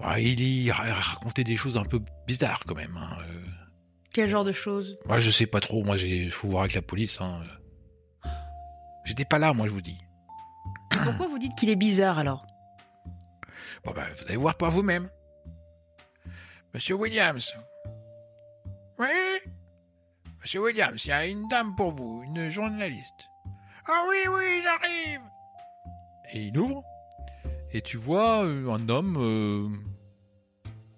Ah, 0.00 0.20
il 0.20 0.40
y 0.40 0.70
racontait 0.70 1.42
des 1.42 1.56
choses 1.56 1.76
un 1.76 1.82
peu 1.84 2.00
bizarres 2.26 2.62
quand 2.66 2.76
même. 2.76 2.96
hein, 2.96 3.18
euh. 3.22 3.40
Quel 4.12 4.28
genre 4.28 4.44
de 4.44 4.52
choses? 4.52 4.96
Moi, 5.06 5.18
je 5.18 5.30
sais 5.30 5.46
pas 5.46 5.58
trop. 5.60 5.82
Moi, 5.82 5.96
j'ai 5.96 6.30
faut 6.30 6.46
voir 6.48 6.62
avec 6.62 6.74
la 6.74 6.82
police. 6.82 7.20
Hein. 7.20 7.40
Euh. 9.08 9.10
J'étais 9.10 9.24
pas 9.24 9.38
là, 9.38 9.52
moi, 9.52 9.66
je 9.66 9.72
vous 9.72 9.80
dis. 9.80 9.98
Pourquoi 11.04 11.26
vous 11.28 11.38
dites 11.38 11.54
qu'il 11.56 11.70
est 11.70 11.76
bizarre 11.76 12.18
alors? 12.18 12.46
Bon, 13.84 13.92
bah, 13.92 14.04
vous 14.16 14.24
allez 14.26 14.36
voir 14.36 14.56
par 14.56 14.70
vous-même. 14.70 15.08
Monsieur 16.74 16.94
Williams. 16.94 17.54
Oui? 18.98 19.06
Monsieur 20.40 20.60
Williams, 20.60 21.04
il 21.04 21.08
y 21.08 21.12
a 21.12 21.26
une 21.26 21.46
dame 21.48 21.74
pour 21.74 21.92
vous, 21.92 22.22
une 22.24 22.50
journaliste. 22.50 23.28
Ah 23.88 24.04
oui, 24.08 24.16
oui, 24.28 24.60
j'arrive 24.62 25.20
Et 26.32 26.46
il 26.48 26.58
ouvre. 26.58 26.82
Et 27.72 27.80
tu 27.80 27.96
vois 27.96 28.44
euh, 28.44 28.70
un 28.70 28.88
homme, 28.88 29.16
euh, 29.18 29.68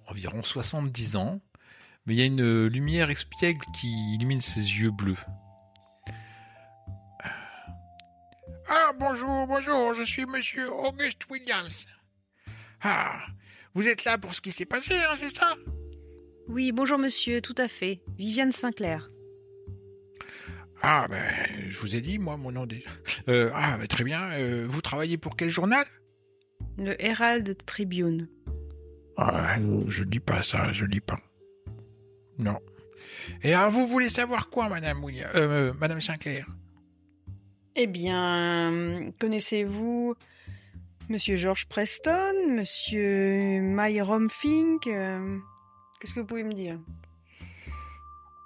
environ 0.09 0.43
70 0.43 1.17
ans, 1.17 1.41
mais 2.07 2.15
il 2.15 2.19
y 2.19 2.23
a 2.23 2.27
une 2.27 2.67
lumière 2.67 3.11
espiègle 3.11 3.65
qui 3.79 4.15
illumine 4.15 4.41
ses 4.41 4.61
yeux 4.61 4.91
bleus. 4.91 5.19
Bonjour, 9.01 9.47
bonjour, 9.47 9.95
je 9.95 10.03
suis 10.03 10.27
monsieur 10.27 10.71
Auguste 10.71 11.23
Williams. 11.31 11.87
Ah, 12.83 13.19
vous 13.75 13.89
êtes 13.89 14.05
là 14.05 14.19
pour 14.19 14.35
ce 14.35 14.43
qui 14.43 14.53
s'est 14.53 14.67
passé, 14.67 14.95
hein, 14.95 15.15
c'est 15.17 15.35
ça? 15.35 15.55
Oui, 16.49 16.71
bonjour 16.71 16.99
monsieur, 16.99 17.41
tout 17.41 17.55
à 17.57 17.67
fait. 17.67 18.03
Viviane 18.19 18.53
Sinclair. 18.53 19.11
Ah, 20.83 21.07
ben, 21.09 21.33
je 21.71 21.79
vous 21.79 21.97
ai 21.97 22.03
dit, 22.03 22.19
moi, 22.19 22.37
mon 22.37 22.53
nom 22.53 22.67
déjà. 22.67 22.91
Euh, 23.29 23.51
ah, 23.55 23.79
ben, 23.79 23.87
très 23.87 24.05
bien. 24.05 24.33
Euh, 24.33 24.67
vous 24.69 24.83
travaillez 24.83 25.17
pour 25.17 25.35
quel 25.35 25.49
journal? 25.49 25.87
Le 26.79 27.03
Herald 27.03 27.57
Tribune. 27.65 28.29
Ah, 29.17 29.57
je 29.87 30.05
lis 30.05 30.21
pas 30.21 30.43
ça, 30.43 30.73
je 30.73 30.85
lis 30.85 31.01
pas. 31.01 31.21
Non. 32.39 32.59
Et 33.43 33.55
alors, 33.55 33.71
vous 33.71 33.87
voulez 33.87 34.11
savoir 34.11 34.51
quoi, 34.51 34.69
Madame 34.69 35.03
William, 35.03 35.31
euh, 35.35 35.73
Madame 35.81 36.01
Sinclair? 36.03 36.47
Eh 37.77 37.87
bien, 37.87 39.13
connaissez-vous 39.21 40.15
Monsieur 41.09 41.37
George 41.37 41.67
Preston, 41.67 42.35
Monsieur 42.49 43.61
Myrom 43.61 44.29
Fink 44.29 44.87
euh, 44.87 45.39
Qu'est-ce 45.99 46.15
que 46.15 46.21
vous 46.21 46.27
pouvez 46.27 46.43
me 46.43 46.53
dire? 46.53 46.79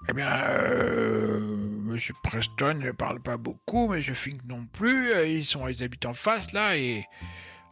Eh 0.08 0.12
bien, 0.12 0.30
euh, 0.42 1.40
Monsieur 1.40 2.14
Preston 2.22 2.74
ne 2.74 2.90
parle 2.90 3.20
pas 3.20 3.38
beaucoup, 3.38 3.88
Monsieur 3.88 4.14
Fink 4.14 4.40
non 4.46 4.66
plus. 4.66 5.12
Euh, 5.12 5.26
Ils 5.26 5.44
sont, 5.44 5.68
ils 5.68 5.82
habitent 5.82 6.06
en 6.06 6.14
face 6.14 6.52
là 6.52 6.76
et 6.76 7.06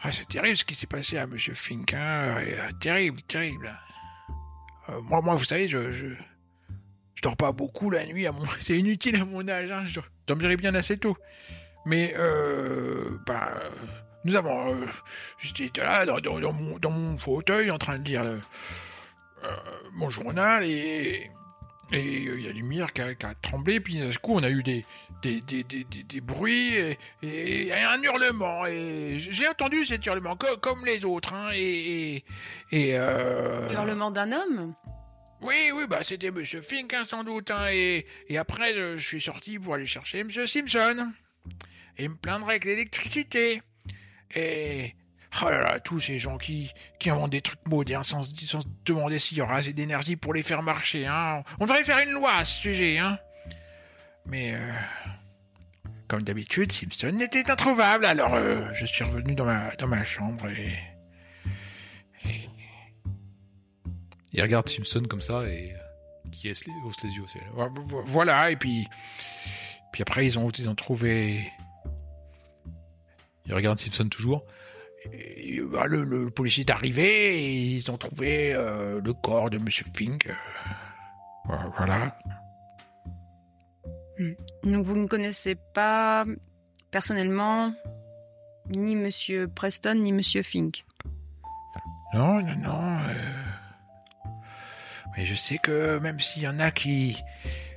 ah, 0.03 0.11
c'est 0.11 0.27
terrible 0.27 0.57
ce 0.57 0.65
qui 0.65 0.75
s'est 0.75 0.87
passé 0.87 1.19
à 1.19 1.27
Monsieur 1.27 1.55
Fink. 1.55 1.93
Hein. 1.93 2.35
Euh, 2.38 2.71
terrible, 2.81 3.21
terrible. 3.23 3.79
Moi, 5.05 5.21
moi, 5.21 5.37
vous 5.37 5.45
savez, 5.45 5.69
je, 5.69 6.15
je 7.14 7.22
dors 7.22 7.37
pas 7.37 7.53
beaucoup 7.53 7.90
la 7.90 8.05
nuit. 8.07 8.27
À 8.27 8.33
mon, 8.33 8.44
c'est 8.61 8.79
inutile 8.79 9.16
à 9.16 9.25
mon 9.25 9.46
âge. 9.48 9.70
Hein. 9.70 9.85
Je 9.87 10.01
dormirai 10.27 10.57
bien 10.57 10.75
assez 10.75 10.98
tôt. 10.98 11.16
Mais 11.85 12.14
euh, 12.16 13.18
euh, 13.29 13.70
nous 14.25 14.37
avons, 14.37 14.75
euh, 14.75 14.87
j'étais 15.38 15.81
là 15.81 16.07
dans, 16.07 16.53
mon, 16.53 16.79
dans 16.79 16.90
mon 16.90 17.18
fauteuil 17.18 17.70
en 17.72 17.79
train 17.79 17.98
de 17.98 18.05
lire 18.05 18.22
euh, 18.22 18.38
mon 19.92 20.09
journal 20.11 20.64
et 20.64 21.29
et 21.94 22.27
euh, 22.27 22.37
il 22.38 22.42
y 22.42 22.44
a 22.46 22.48
la 22.48 22.55
lumière 22.55 22.92
qui 22.94 23.03
a, 23.03 23.14
tremblé, 23.42 23.79
puis 23.81 23.98
d'un 23.98 24.11
coup 24.12 24.33
on 24.35 24.42
a 24.42 24.48
eu 24.48 24.62
des, 24.62 24.87
des, 25.22 25.40
des, 25.40 25.62
des, 25.64 25.85
des- 25.85 26.20
bruits 26.22 26.72
et, 27.22 27.72
un 27.72 28.01
hurlement. 28.03 28.64
Et 28.64 29.16
j'ai 29.18 29.46
entendu 29.46 29.85
cet 29.85 30.07
hurlement 30.07 30.37
co- 30.37 30.57
comme 30.59 30.87
les 30.87 31.05
autres. 31.05 31.35
Hein, 31.35 31.51
et 31.53 32.25
Hurlement 33.72 34.11
d'un 34.11 34.33
homme? 34.33 34.75
Oui, 35.42 35.72
oui, 35.74 35.87
bah 35.88 36.00
c'était 36.02 36.31
Monsieur 36.31 36.62
Fink 36.62 36.94
hein, 36.94 37.02
sans 37.09 37.24
doute. 37.24 37.50
Hein, 37.50 37.66
et, 37.72 38.07
après 38.38 38.74
euh, 38.74 38.96
je 38.96 39.07
suis 39.07 39.20
sorti 39.20 39.59
pour 39.59 39.74
aller 39.74 39.87
chercher 39.87 40.22
Monsieur 40.22 40.46
Simpson 40.46 41.12
et 41.98 42.09
me 42.09 42.14
plaindre 42.14 42.48
avec 42.48 42.64
l'électricité. 42.64 43.61
Et 44.35 44.94
oh 45.42 45.50
là 45.50 45.59
là, 45.61 45.81
tous 45.81 45.98
ces 45.98 46.18
gens 46.20 46.38
qui, 46.38 46.70
qui 47.00 47.11
inventent 47.11 47.33
des 47.33 47.40
trucs 47.42 47.59
hein, 47.92 48.02
sans, 48.02 48.22
se- 48.22 48.57
demander 48.85 49.18
s'il 49.18 49.38
y 49.38 49.40
aura 49.42 49.57
assez 49.57 49.72
d'énergie 49.72 50.14
pour 50.16 50.33
les 50.33 50.42
faire 50.44 50.62
marcher. 50.62 51.07
Hein. 51.07 51.42
On 51.59 51.66
devrait 51.66 51.85
faire 51.85 51.98
une 51.98 52.12
loi 52.12 52.35
à 52.35 52.44
ce 52.44 52.61
sujet. 52.61 52.98
Hein. 52.98 53.18
Mais 54.26 54.55
euh, 54.55 54.72
comme 56.07 56.22
d'habitude, 56.22 56.70
Simpson 56.70 57.18
était 57.20 57.50
introuvable. 57.50 58.07
Alors 58.07 58.35
euh, 58.35 58.64
je 58.74 58.87
suis 58.87 59.02
revenu 59.02 59.35
dans 59.35 59.44
ma, 59.44 59.74
dans 59.76 59.88
ma 59.88 60.05
chambre 60.05 60.48
et... 60.50 60.78
Il 64.33 64.42
regarde 64.42 64.68
Simpson 64.68 65.03
comme 65.09 65.21
ça 65.21 65.47
et 65.47 65.75
qui 66.31 66.51
hausse 66.51 66.64
les, 66.66 66.73
les 67.09 67.14
yeux. 67.14 67.25
Voilà, 68.07 68.51
et 68.51 68.57
puis, 68.57 68.88
puis 69.92 70.03
après 70.03 70.27
ils 70.27 70.38
ont, 70.38 70.49
ils 70.49 70.68
ont 70.71 70.75
trouvé 70.75 71.51
il 73.47 73.55
regarde 73.55 73.79
Simpson 73.79 74.09
toujours. 74.09 74.45
Et, 75.12 75.61
bah, 75.61 75.87
le, 75.87 76.05
le 76.05 76.31
policier 76.31 76.64
est 76.64 76.71
arrivé 76.71 77.38
et 77.38 77.77
ils 77.77 77.90
ont 77.90 77.99
trouvé 77.99 78.55
euh, 78.55 79.01
le 79.01 79.12
corps 79.12 79.51
de 79.51 79.59
Monsieur 79.59 79.85
Fink. 79.95 80.29
Euh, 81.51 81.55
voilà. 81.77 82.16
Donc 84.62 84.85
vous 84.85 84.97
ne 84.97 85.09
connaissez 85.09 85.57
pas 85.75 86.25
personnellement 86.92 87.75
ni 88.68 88.95
Monsieur 88.95 89.49
Preston 89.49 89.97
ni 89.97 90.12
Monsieur 90.12 90.42
Fink? 90.42 90.85
Non, 92.14 92.40
non, 92.42 92.57
non. 92.57 92.99
euh, 93.09 93.41
Mais 95.16 95.27
je 95.27 95.35
sais 95.35 95.59
que 95.59 95.98
même 95.98 96.20
s'il 96.20 96.42
y 96.42 96.48
en 96.48 96.59
a 96.59 96.70
qui, 96.70 97.22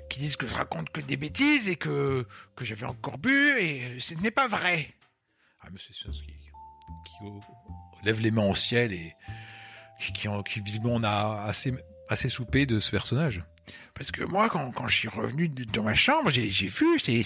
qui 0.10 0.20
disent 0.20 0.38
que 0.38 0.48
je 0.48 0.56
raconte 0.56 0.90
que 0.90 1.02
des 1.02 1.18
bêtises 1.18 1.68
et 1.68 1.76
que, 1.76 2.26
que 2.56 2.66
j'avais 2.66 2.86
encore 2.86 3.18
bu, 3.18 3.58
et 3.60 4.00
ce 4.00 4.14
n'est 4.16 4.32
pas 4.32 4.48
vrai. 4.48 4.90
Ah, 5.62 5.70
monsieur 5.72 5.94
Simpson 5.94 6.24
qui, 7.06 7.26
lève 8.04 8.22
les 8.22 8.32
mains 8.32 8.48
au 8.50 8.56
ciel 8.56 8.94
et 8.94 9.16
qui, 10.00 10.12
qui, 10.12 10.28
qui 10.48 10.60
visiblement 10.62 10.96
on 10.96 11.04
a 11.04 11.44
assez, 11.46 11.74
assez 12.10 12.30
soupé 12.30 12.66
de 12.66 12.80
ce 12.80 12.92
personnage. 12.92 13.44
Parce 13.96 14.12
que 14.12 14.24
moi, 14.24 14.50
quand, 14.50 14.72
quand 14.72 14.88
je 14.88 14.96
suis 14.96 15.08
revenu 15.08 15.50
dans 15.50 15.84
ma 15.84 15.96
chambre, 15.96 16.30
j'ai 16.30 16.68
vu 16.68 17.00
c'est 17.00 17.26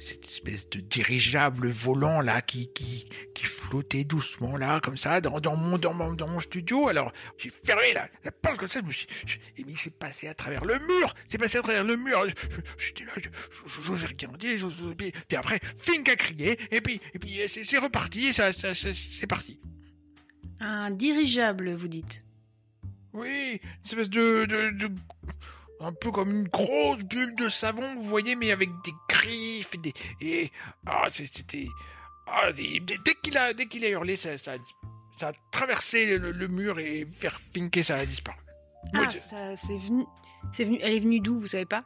cette 0.00 0.24
espèce 0.24 0.68
de 0.70 0.80
dirigeable 0.80 1.68
volant 1.68 2.20
là 2.20 2.40
qui 2.42 2.72
qui 2.72 3.06
qui 3.34 3.44
flottait 3.44 4.04
doucement 4.04 4.56
là 4.56 4.80
comme 4.80 4.96
ça 4.96 5.20
dans, 5.20 5.38
dans 5.40 5.56
mon 5.56 5.78
dans 5.78 5.92
mon 5.94 6.12
dans 6.14 6.26
mon 6.28 6.40
studio. 6.40 6.88
Alors 6.88 7.12
j'ai 7.38 7.50
fermé 7.50 7.92
la, 7.94 8.08
la 8.24 8.32
porte 8.32 8.56
comme 8.56 8.68
ça. 8.68 8.80
Je 8.80 8.86
me 8.86 8.92
suis 8.92 9.06
je- 9.26 9.36
et 9.58 9.64
mais 9.64 9.72
il 9.72 9.78
s'est 9.78 9.90
passé 9.90 10.26
à 10.28 10.34
travers 10.34 10.64
le 10.64 10.78
mur. 10.78 11.14
C'est 11.28 11.38
passé 11.38 11.58
à 11.58 11.62
travers 11.62 11.84
le 11.84 11.96
mur. 11.96 12.26
J'étais 12.78 13.04
là, 13.04 13.12
j'osais 13.84 14.06
rien 14.06 14.28
dire. 14.38 14.58
j'osais- 14.58 14.94
Puis, 14.94 15.12
puis 15.28 15.36
après, 15.36 15.60
Fink 15.76 16.08
a 16.08 16.16
crié 16.16 16.58
et 16.74 16.80
puis 16.80 17.00
et 17.14 17.18
puis 17.18 17.40
c'est 17.46 17.64
c'est 17.64 17.78
reparti. 17.78 18.26
Et 18.26 18.32
ça, 18.32 18.52
ça, 18.52 18.72
ça- 18.74 18.94
c'est 18.94 19.26
parti. 19.26 19.60
Un 20.60 20.90
dirigeable, 20.90 21.72
vous 21.74 21.88
dites? 21.88 22.22
Oui, 23.12 23.60
une 23.62 23.84
espèce 23.84 24.08
de, 24.10 24.44
de, 24.44 24.70
de- 24.70 24.94
Un 25.80 25.92
peu 25.92 26.10
comme 26.10 26.30
une 26.30 26.48
grosse 26.48 26.98
bulle 26.98 27.34
de 27.36 27.48
savon, 27.48 27.94
vous 27.96 28.02
voyez, 28.02 28.36
mais 28.36 28.52
avec 28.52 28.68
des 28.84 28.92
griffes 29.08 29.74
et 29.74 29.78
des. 29.78 29.94
Et. 30.20 30.52
Ah, 30.86 31.08
c'était. 31.10 31.68
Ah, 32.26 32.52
dès 32.52 33.14
qu'il 33.22 33.36
a, 33.38 33.52
dès 33.54 33.66
qu'il 33.66 33.84
a 33.84 33.88
hurlé, 33.88 34.16
ça, 34.16 34.36
ça, 34.38 34.52
a- 34.52 35.18
ça 35.18 35.28
a 35.28 35.32
traversé 35.50 36.18
le, 36.18 36.32
le 36.32 36.48
mur 36.48 36.78
et 36.78 37.04
vers 37.04 37.38
Finké, 37.54 37.82
ça 37.82 37.96
a 37.96 38.04
disparu. 38.06 38.36
Ah, 38.94 39.08
ça, 39.08 39.56
c'est 39.56 39.78
venu. 39.78 40.04
C'est 40.52 40.64
venu. 40.64 40.78
Elle 40.82 40.92
est 40.94 41.00
venue 41.00 41.20
d'où, 41.20 41.40
vous 41.40 41.46
savez 41.46 41.64
pas? 41.66 41.84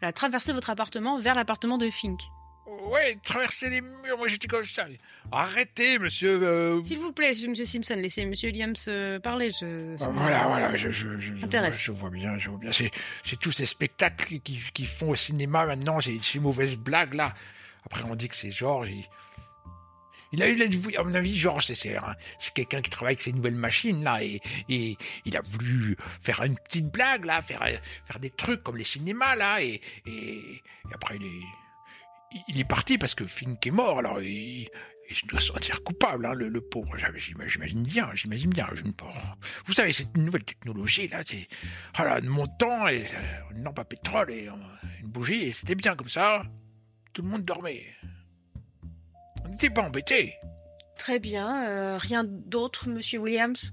Elle 0.00 0.08
a 0.08 0.12
traversé 0.12 0.52
votre 0.52 0.70
appartement 0.70 1.18
vers 1.18 1.34
l'appartement 1.34 1.78
de 1.78 1.90
Fink. 1.90 2.20
Ouais, 2.66 3.16
traverser 3.24 3.70
les 3.70 3.80
murs, 3.80 4.16
moi 4.18 4.28
j'étais 4.28 4.46
comme 4.46 4.64
ça. 4.64 4.86
Arrêtez, 5.32 5.98
monsieur. 5.98 6.40
euh, 6.42 6.82
S'il 6.84 6.98
vous 6.98 7.12
plaît, 7.12 7.32
Monsieur 7.48 7.64
Simpson, 7.64 7.94
laissez 7.96 8.24
Monsieur 8.24 8.48
Williams 8.50 8.84
euh, 8.88 9.18
parler. 9.18 9.50
Je... 9.50 9.96
Ah, 10.00 10.08
Voilà, 10.12 10.46
voilà, 10.46 10.76
je, 10.76 10.90
je, 10.90 11.18
je, 11.18 11.32
vois, 11.92 12.10
bien, 12.10 12.38
je 12.38 12.50
vois 12.50 12.58
bien. 12.58 12.70
C'est, 12.72 12.90
tous 13.40 13.50
ces 13.52 13.66
spectacles 13.66 14.38
qui, 14.40 14.86
font 14.86 15.10
au 15.10 15.16
cinéma 15.16 15.66
maintenant, 15.66 16.00
ces, 16.00 16.18
ces 16.20 16.38
mauvaises 16.38 16.76
blagues 16.76 17.14
là. 17.14 17.34
Après, 17.84 18.02
on 18.04 18.14
dit 18.14 18.28
que 18.28 18.36
c'est 18.36 18.52
Georges. 18.52 18.90
Il, 18.90 19.04
il 20.34 20.42
a 20.42 20.48
eu, 20.48 20.56
la- 20.56 21.00
à 21.00 21.02
mon 21.02 21.14
avis, 21.14 21.36
Georges, 21.36 21.66
c'est, 21.66 21.74
c'est, 21.74 21.96
un- 21.96 22.14
c'est 22.38 22.54
quelqu'un 22.54 22.80
qui 22.80 22.90
travaille 22.90 23.14
avec 23.14 23.22
ces 23.22 23.32
nouvelles 23.32 23.54
machines 23.56 24.02
là, 24.04 24.22
et, 24.22 24.40
et 24.68 24.96
il 25.24 25.36
a 25.36 25.40
voulu 25.42 25.96
faire 26.22 26.42
une 26.42 26.56
petite 26.56 26.90
blague 26.90 27.24
là, 27.24 27.42
faire, 27.42 27.58
faire 28.06 28.18
des 28.20 28.30
trucs 28.30 28.62
comme 28.62 28.76
les 28.78 28.84
cinémas 28.84 29.34
là, 29.36 29.60
et, 29.62 29.80
et, 30.06 30.10
et 30.38 30.62
après 30.94 31.16
il 31.16 31.24
est, 31.26 31.40
il 32.48 32.60
est 32.60 32.64
parti 32.64 32.98
parce 32.98 33.14
que 33.14 33.26
Fink 33.26 33.66
est 33.66 33.70
mort, 33.70 33.98
alors 33.98 34.20
il, 34.22 34.68
doit 35.28 35.40
se 35.40 35.48
sentir 35.48 35.82
coupable, 35.82 36.24
hein, 36.26 36.32
le, 36.34 36.48
le 36.48 36.60
pauvre. 36.60 36.96
J'imagine, 36.96 37.82
bien, 37.82 38.10
j'imagine 38.14 38.50
bien. 38.50 38.66
Je 38.72 38.84
ne 38.84 38.92
pas. 38.92 39.12
Vous 39.66 39.72
savez, 39.72 39.92
cette 39.92 40.16
nouvelle 40.16 40.44
technologie 40.44 41.08
là, 41.08 41.22
c'est 41.26 41.48
voilà, 41.96 42.20
de 42.20 42.28
mon 42.28 42.46
temps 42.46 42.88
et 42.88 43.04
euh, 43.14 43.54
une 43.54 43.64
lampe 43.64 43.78
à 43.78 43.84
pétrole 43.84 44.30
et 44.30 44.48
euh, 44.48 44.52
une 45.00 45.08
bougie 45.08 45.42
et 45.44 45.52
c'était 45.52 45.74
bien 45.74 45.94
comme 45.96 46.08
ça. 46.08 46.44
Tout 47.12 47.22
le 47.22 47.28
monde 47.28 47.44
dormait. 47.44 47.84
On 49.44 49.48
n'était 49.48 49.70
pas 49.70 49.82
embêtés. 49.82 50.34
Très 50.98 51.18
bien. 51.18 51.64
euh, 51.66 51.98
rien 51.98 52.24
d'autre, 52.24 52.88
Monsieur 52.88 53.18
Williams? 53.18 53.72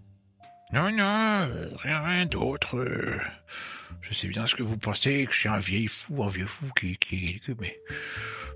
Non, 0.73 0.91
non, 0.91 1.03
euh, 1.03 1.69
rien, 1.77 2.01
rien 2.01 2.25
d'autre. 2.25 2.77
euh, 2.77 3.17
je 4.01 4.13
sais 4.13 4.27
bien 4.27 4.45
ce 4.45 4.55
que 4.55 4.63
vous 4.63 4.77
pensez, 4.77 5.25
que 5.25 5.33
je 5.33 5.39
suis 5.39 5.49
un 5.49 5.59
vieil 5.59 5.87
fou, 5.87 6.23
un 6.23 6.29
vieux 6.29 6.45
fou 6.45 6.65
qui, 6.79 6.97
qui, 6.97 7.39
qui- 7.39 7.53
mais, 7.59 7.79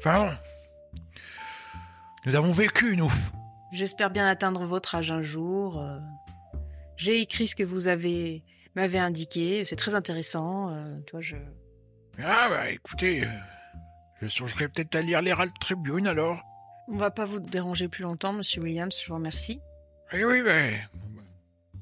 enfin 0.06 0.26
bon. 0.26 1.00
Nous 2.26 2.36
avons 2.36 2.52
vécu, 2.52 2.96
nous. 2.96 3.12
J'espère 3.72 4.10
bien 4.10 4.26
atteindre 4.26 4.66
votre 4.66 4.96
âge 4.96 5.12
un 5.12 5.22
jour. 5.22 5.80
euh. 5.80 6.00
J'ai 6.96 7.20
écrit 7.22 7.48
ce 7.48 7.56
que 7.56 7.64
vous 7.64 7.88
avez 7.88 8.44
m'avez 8.76 9.00
indiqué. 9.00 9.66
C'est 9.66 9.76
très 9.76 9.96
intéressant. 9.96 10.70
euh, 10.70 11.00
toi, 11.08 11.22
je. 11.22 11.36
Ah 12.20 12.48
bah 12.50 12.70
écoutez, 12.70 13.24
euh, 13.26 13.30
je 14.22 14.28
songerais 14.28 14.68
peut-être 14.70 14.96
à 14.96 15.02
lire 15.02 15.22
l'Herald 15.22 15.52
Tribune 15.60 16.08
alors. 16.08 16.42
On 16.88 16.98
va 16.98 17.10
pas 17.12 17.26
vous 17.26 17.40
déranger 17.40 17.88
plus 17.88 18.04
longtemps, 18.04 18.34
Monsieur 18.34 18.62
Williams. 18.62 18.98
Je 19.02 19.08
vous 19.08 19.16
remercie. 19.16 19.60
Oui, 20.14 20.24
oui, 20.24 20.44
ben, 20.44 20.80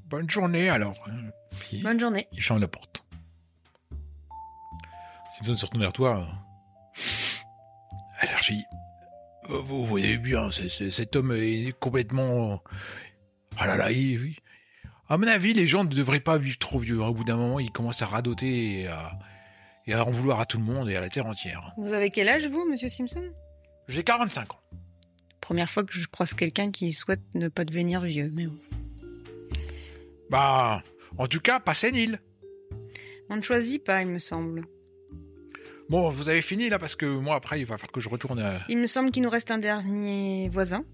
bonne 0.06 0.30
journée 0.30 0.70
alors. 0.70 0.96
hein. 1.10 1.30
Puis, 1.60 1.82
Bonne 1.82 2.00
journée. 2.00 2.28
il 2.32 2.42
ferme 2.42 2.62
la 2.62 2.68
porte. 2.70 3.04
Simpson 5.30 5.56
se 5.56 5.66
retourne 5.66 5.82
vers 5.84 5.92
toi. 5.94 6.28
Allergie. 8.22 8.64
Vous 9.50 9.86
voyez 9.86 10.18
bien, 10.18 10.50
cet 10.52 11.16
homme 11.16 11.32
est 11.36 11.74
complètement... 11.80 12.62
Ah 13.58 13.68
là 13.68 13.76
là, 13.76 13.92
il... 13.92 14.00
il- 14.28 14.36
À 15.10 15.18
mon 15.18 15.28
avis, 15.28 15.54
les 15.54 15.68
gens 15.68 15.84
ne 15.84 15.90
devraient 15.90 16.20
pas 16.22 16.38
vivre 16.38 16.58
trop 16.58 16.80
vieux. 16.80 17.02
hein. 17.02 17.08
Au 17.08 17.14
bout 17.14 17.24
d'un 17.24 17.36
moment, 17.38 17.60
ils 17.60 17.72
commencent 17.72 18.02
à 18.02 18.06
radoter 18.06 18.82
et 18.82 18.88
à... 18.88 19.12
et 19.88 19.94
à 19.94 20.06
en 20.06 20.10
vouloir 20.12 20.40
à 20.40 20.46
tout 20.46 20.58
le 20.60 20.64
monde 20.64 20.90
et 20.90 20.96
à 20.96 21.02
la 21.02 21.10
terre 21.10 21.26
entière. 21.26 21.74
Vous 21.78 21.92
avez 21.94 22.10
quel 22.10 22.30
âge, 22.30 22.46
vous, 22.48 22.66
Monsieur 22.70 22.88
Simpson? 22.90 23.24
J'ai 23.88 24.04
45 24.04 24.54
ans. 24.54 24.60
Première 25.42 25.70
fois 25.70 25.84
que 25.84 25.94
je 25.94 26.08
croise 26.08 26.34
quelqu'un 26.36 26.70
qui 26.72 26.92
souhaite 26.94 27.22
ne 27.34 27.48
pas 27.50 27.66
devenir 27.66 28.02
vieux. 28.02 28.32
Mais 28.34 28.46
bon. 28.46 28.58
Bah, 30.30 30.84
en 31.18 31.28
tout 31.28 31.42
cas, 31.42 31.60
pas 31.60 31.74
sénile. 31.74 32.20
on 33.30 33.36
ne 33.38 33.42
choisit 33.42 33.84
pas, 33.84 34.02
il 34.02 34.08
me 34.08 34.20
semble. 34.20 34.66
Bon, 35.92 36.08
vous 36.08 36.30
avez 36.30 36.42
fini 36.42 36.70
là 36.70 36.80
parce 36.80 36.96
que 36.96 37.06
moi 37.06 37.36
après, 37.36 37.60
il 37.60 37.66
va 37.66 37.78
falloir 37.78 37.92
que 37.92 38.00
je 38.00 38.08
retourne 38.08 38.40
à... 38.40 38.62
Il 38.70 38.78
me 38.78 38.88
semble 38.88 39.12
qu'il 39.12 39.24
nous 39.24 39.30
reste 39.30 39.52
un 39.52 39.58
dernier 39.58 40.48
voisin. 40.48 40.86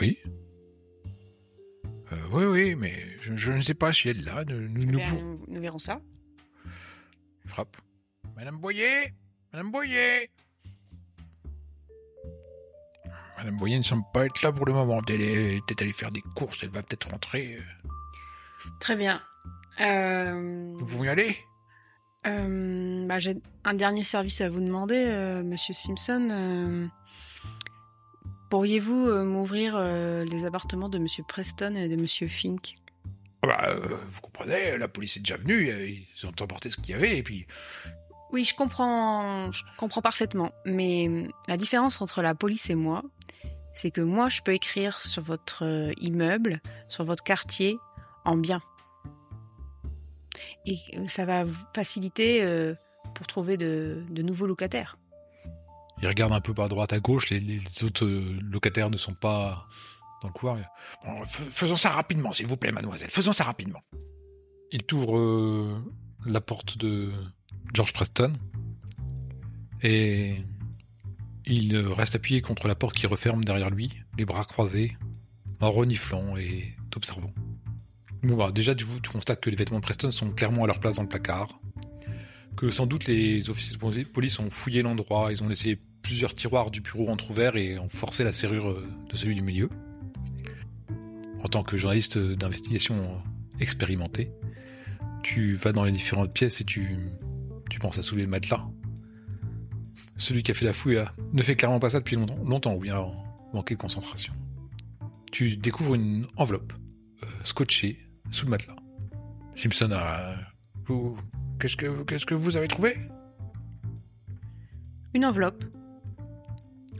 Oui. 0.00 0.16
Euh, 2.12 2.16
oui, 2.32 2.44
oui, 2.46 2.74
mais 2.76 2.94
je, 3.20 3.36
je 3.36 3.52
ne 3.52 3.60
sais 3.60 3.74
pas 3.74 3.92
si 3.92 4.08
elle 4.08 4.20
est 4.20 4.22
là. 4.22 4.42
Nous, 4.46 4.86
nous, 4.86 4.98
Eh 4.98 5.50
nous 5.52 5.60
verrons 5.60 5.78
ça. 5.78 6.00
Frappe. 7.44 7.76
Madame 8.34 8.56
Boyer 8.56 9.12
Madame 9.52 9.70
Boyer 9.70 10.30
Madame 13.36 13.58
Boyer 13.58 13.76
ne 13.76 13.82
semble 13.82 14.04
pas 14.14 14.24
être 14.24 14.40
là 14.40 14.50
pour 14.50 14.64
le 14.64 14.72
moment. 14.72 15.02
Elle 15.10 15.20
est 15.20 15.66
peut-être 15.66 15.82
allée 15.82 15.92
faire 15.92 16.10
des 16.10 16.22
courses, 16.34 16.60
elle 16.62 16.70
va 16.70 16.82
peut-être 16.82 17.10
rentrer. 17.10 17.58
Très 18.80 18.96
bien. 18.96 19.20
Euh, 19.82 20.32
Nous 20.32 20.86
pouvons 20.86 21.04
y 21.04 21.08
aller? 21.10 21.36
Euh, 22.26 23.06
bah, 23.06 23.18
J'ai 23.18 23.36
un 23.64 23.74
dernier 23.74 24.04
service 24.04 24.40
à 24.40 24.48
vous 24.48 24.60
demander, 24.60 25.06
euh, 25.08 25.42
Monsieur 25.42 25.74
Simpson. 25.74 26.28
Euh, 26.30 26.86
Pourriez-vous 28.50 29.24
m'ouvrir 29.24 29.80
les 29.80 30.44
appartements 30.44 30.88
de 30.88 30.98
Monsieur 30.98 31.24
Preston 31.26 31.74
et 31.74 31.88
de 31.88 31.96
Monsieur 31.96 32.28
Fink? 32.28 32.76
Ah 33.42 33.48
bah, 33.48 33.74
Vous 34.06 34.20
comprenez, 34.20 34.78
la 34.78 34.86
police 34.86 35.16
est 35.16 35.20
déjà 35.20 35.36
venue, 35.36 35.70
ils 35.70 36.26
ont 36.26 36.32
emporté 36.40 36.70
ce 36.70 36.76
qu'il 36.76 36.90
y 36.90 36.94
avait, 36.94 37.18
et 37.18 37.22
puis... 37.24 37.46
Oui, 38.30 38.44
je 38.44 38.54
comprends, 38.54 39.50
je 39.50 39.64
comprends 39.76 40.02
parfaitement. 40.02 40.52
Mais 40.66 41.08
la 41.48 41.56
différence 41.56 42.00
entre 42.00 42.22
la 42.22 42.36
police 42.36 42.70
et 42.70 42.76
moi, 42.76 43.02
c'est 43.74 43.90
que 43.90 44.00
moi, 44.00 44.28
je 44.28 44.40
peux 44.40 44.52
écrire 44.52 45.00
sur 45.00 45.22
votre 45.22 45.92
immeuble, 45.98 46.60
sur 46.88 47.02
votre 47.02 47.24
quartier, 47.24 47.76
en 48.24 48.36
bien. 48.36 48.60
Et 50.66 50.78
ça 51.08 51.24
va 51.24 51.44
faciliter 51.74 52.42
euh, 52.42 52.74
pour 53.14 53.26
trouver 53.26 53.56
de, 53.56 54.02
nouveaux 54.16 54.46
locataires. 54.46 54.98
Il 56.02 56.08
regarde 56.08 56.32
un 56.32 56.40
peu 56.40 56.54
par 56.54 56.68
droite 56.68 56.92
à 56.92 57.00
gauche. 57.00 57.30
Les, 57.30 57.60
autres 57.82 58.04
euh, 58.04 58.38
locataires 58.42 58.90
ne 58.90 58.96
sont 58.96 59.14
pas 59.14 59.66
dans 60.22 60.28
le 60.28 60.32
couloir. 60.32 60.58
Faisons 61.26 61.76
ça 61.76 61.90
rapidement, 61.90 62.32
s'il 62.32 62.46
vous 62.46 62.56
plaît, 62.56 62.72
mademoiselle. 62.72 63.10
Faisons 63.10 63.32
ça 63.32 63.44
rapidement. 63.44 63.80
Il 64.72 64.82
t'ouvre 64.82 65.18
euh, 65.18 65.82
la 66.26 66.40
porte 66.40 66.78
de 66.78 67.12
George 67.74 67.92
Preston 67.92 68.32
et 69.82 70.36
il 71.46 71.76
reste 71.76 72.16
appuyé 72.16 72.40
contre 72.40 72.68
la 72.68 72.74
porte 72.74 72.96
qui 72.96 73.06
referme 73.06 73.44
derrière 73.44 73.70
lui, 73.70 73.92
les 74.16 74.24
bras 74.24 74.44
croisés, 74.44 74.96
en 75.60 75.70
reniflant 75.70 76.36
et 76.36 76.74
t'observant. 76.90 77.32
Bon 78.24 78.36
bah 78.36 78.50
déjà 78.50 78.74
tu, 78.74 78.86
tu 79.02 79.10
constates 79.10 79.40
que 79.40 79.50
les 79.50 79.56
vêtements 79.56 79.80
de 79.80 79.84
Preston 79.84 80.08
sont 80.08 80.30
clairement 80.30 80.64
à 80.64 80.66
leur 80.66 80.80
place 80.80 80.96
dans 80.96 81.02
le 81.02 81.08
placard, 81.08 81.60
que 82.56 82.70
sans 82.70 82.86
doute 82.86 83.06
les 83.06 83.50
officiers 83.50 83.76
de 83.76 84.04
police 84.04 84.38
ont 84.38 84.48
fouillé 84.48 84.80
l'endroit, 84.80 85.28
ils 85.30 85.42
ont 85.42 85.48
laissé 85.48 85.78
plusieurs 86.00 86.32
tiroirs 86.32 86.70
du 86.70 86.80
bureau 86.80 87.10
entrouverts 87.10 87.56
et 87.56 87.78
ont 87.78 87.88
forcé 87.88 88.24
la 88.24 88.32
serrure 88.32 88.70
euh, 88.70 88.88
de 89.10 89.16
celui 89.16 89.34
du 89.34 89.42
milieu. 89.42 89.68
En 91.42 91.48
tant 91.48 91.62
que 91.62 91.76
journaliste 91.76 92.16
d'investigation 92.16 92.94
euh, 92.94 93.60
expérimenté, 93.60 94.30
tu 95.22 95.56
vas 95.56 95.72
dans 95.72 95.84
les 95.84 95.92
différentes 95.92 96.32
pièces 96.32 96.62
et 96.62 96.64
tu, 96.64 96.96
tu 97.68 97.78
penses 97.78 97.98
à 97.98 98.02
soulever 98.02 98.24
le 98.24 98.30
matelas. 98.30 98.66
Celui 100.16 100.42
qui 100.42 100.50
a 100.50 100.54
fait 100.54 100.64
la 100.64 100.72
fouille 100.72 101.04
ne 101.34 101.42
fait 101.42 101.56
clairement 101.56 101.78
pas 101.78 101.90
ça 101.90 101.98
depuis 101.98 102.16
longtemps, 102.16 102.74
ou 102.74 102.80
bien 102.80 103.06
manqué 103.52 103.74
de 103.74 103.80
concentration. 103.80 104.32
Tu 105.30 105.58
découvres 105.58 105.94
une 105.94 106.26
enveloppe 106.36 106.72
euh, 107.22 107.26
scotchée 107.44 107.98
sous 108.34 108.44
le 108.46 108.50
matelas. 108.50 108.76
Simpson 109.54 109.90
a... 109.92 110.34
Vous... 110.86 111.16
Qu'est-ce 111.60 111.76
que, 111.76 112.02
qu'est-ce 112.02 112.26
que 112.26 112.34
vous 112.34 112.56
avez 112.56 112.68
trouvé? 112.68 112.96
Une 115.14 115.24
enveloppe. 115.24 115.64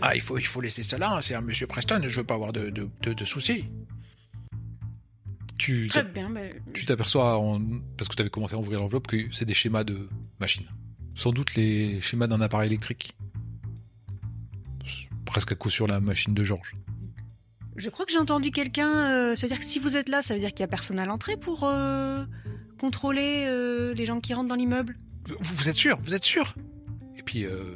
Ah, 0.01 0.15
il 0.15 0.21
faut, 0.21 0.39
il 0.39 0.47
faut 0.47 0.61
laisser 0.61 0.83
ça 0.83 0.97
là, 0.99 1.17
hein, 1.17 1.21
c'est 1.21 1.35
un 1.35 1.41
monsieur 1.41 1.67
Preston, 1.67 2.01
je 2.05 2.21
veux 2.21 2.27
pas 2.27 2.35
avoir 2.35 2.53
de, 2.53 2.71
de, 2.71 2.89
de- 3.03 3.13
de 3.13 3.25
soucis. 3.25 3.65
Tu 5.59 5.89
Très 5.89 6.03
bien. 6.05 6.31
bah, 6.31 6.41
tu 6.73 6.85
t'aperçois, 6.85 7.39
en- 7.39 7.61
parce 7.97 8.09
que 8.09 8.15
tu 8.17 8.23
avais 8.23 8.31
commencé 8.31 8.55
à 8.55 8.59
ouvrir 8.59 8.81
l'enveloppe, 8.81 9.07
que 9.07 9.31
c'est 9.33 9.45
des 9.45 9.55
schémas 9.55 9.85
de 9.85 10.09
machines. 10.41 10.67
Sans 11.17 11.31
doute 11.33 11.55
les 11.55 12.01
schémas 12.01 12.27
d'un 12.27 12.41
appareil 12.41 12.67
électrique. 12.69 13.17
Presque 15.25 15.53
à 15.53 15.55
coup 15.55 15.71
sur 15.71 15.87
la 15.87 16.01
machine 16.01 16.35
de 16.35 16.45
Georges. 16.45 16.75
Je 17.77 17.89
crois 17.91 18.05
que 18.07 18.13
j'ai 18.13 18.19
entendu 18.19 18.51
quelqu'un. 18.51 18.89
euh, 19.11 19.35
C'est-à-dire 19.35 19.59
que 19.59 19.65
si 19.65 19.79
vous 19.79 19.97
êtes 19.97 20.09
là, 20.09 20.23
ça 20.23 20.35
veut 20.35 20.41
dire 20.41 20.51
qu'il 20.51 20.61
y 20.61 20.65
a 20.65 20.69
personne 20.69 20.99
à 20.99 21.07
l'entrée 21.07 21.37
pour 21.37 21.65
euh, 21.65 22.25
contrôler 22.79 23.45
euh, 23.47 23.95
les 23.95 24.07
gens 24.07 24.21
qui 24.21 24.35
rentrent 24.35 24.49
dans 24.49 24.55
l'immeuble. 24.55 24.97
Vous, 25.29 25.55
vous 25.55 25.69
êtes 25.69 25.77
sûr? 25.77 25.99
Vous 26.03 26.15
êtes 26.15 26.25
sûr? 26.25 26.55
Et 27.17 27.23
puis, 27.23 27.45
euh, 27.45 27.75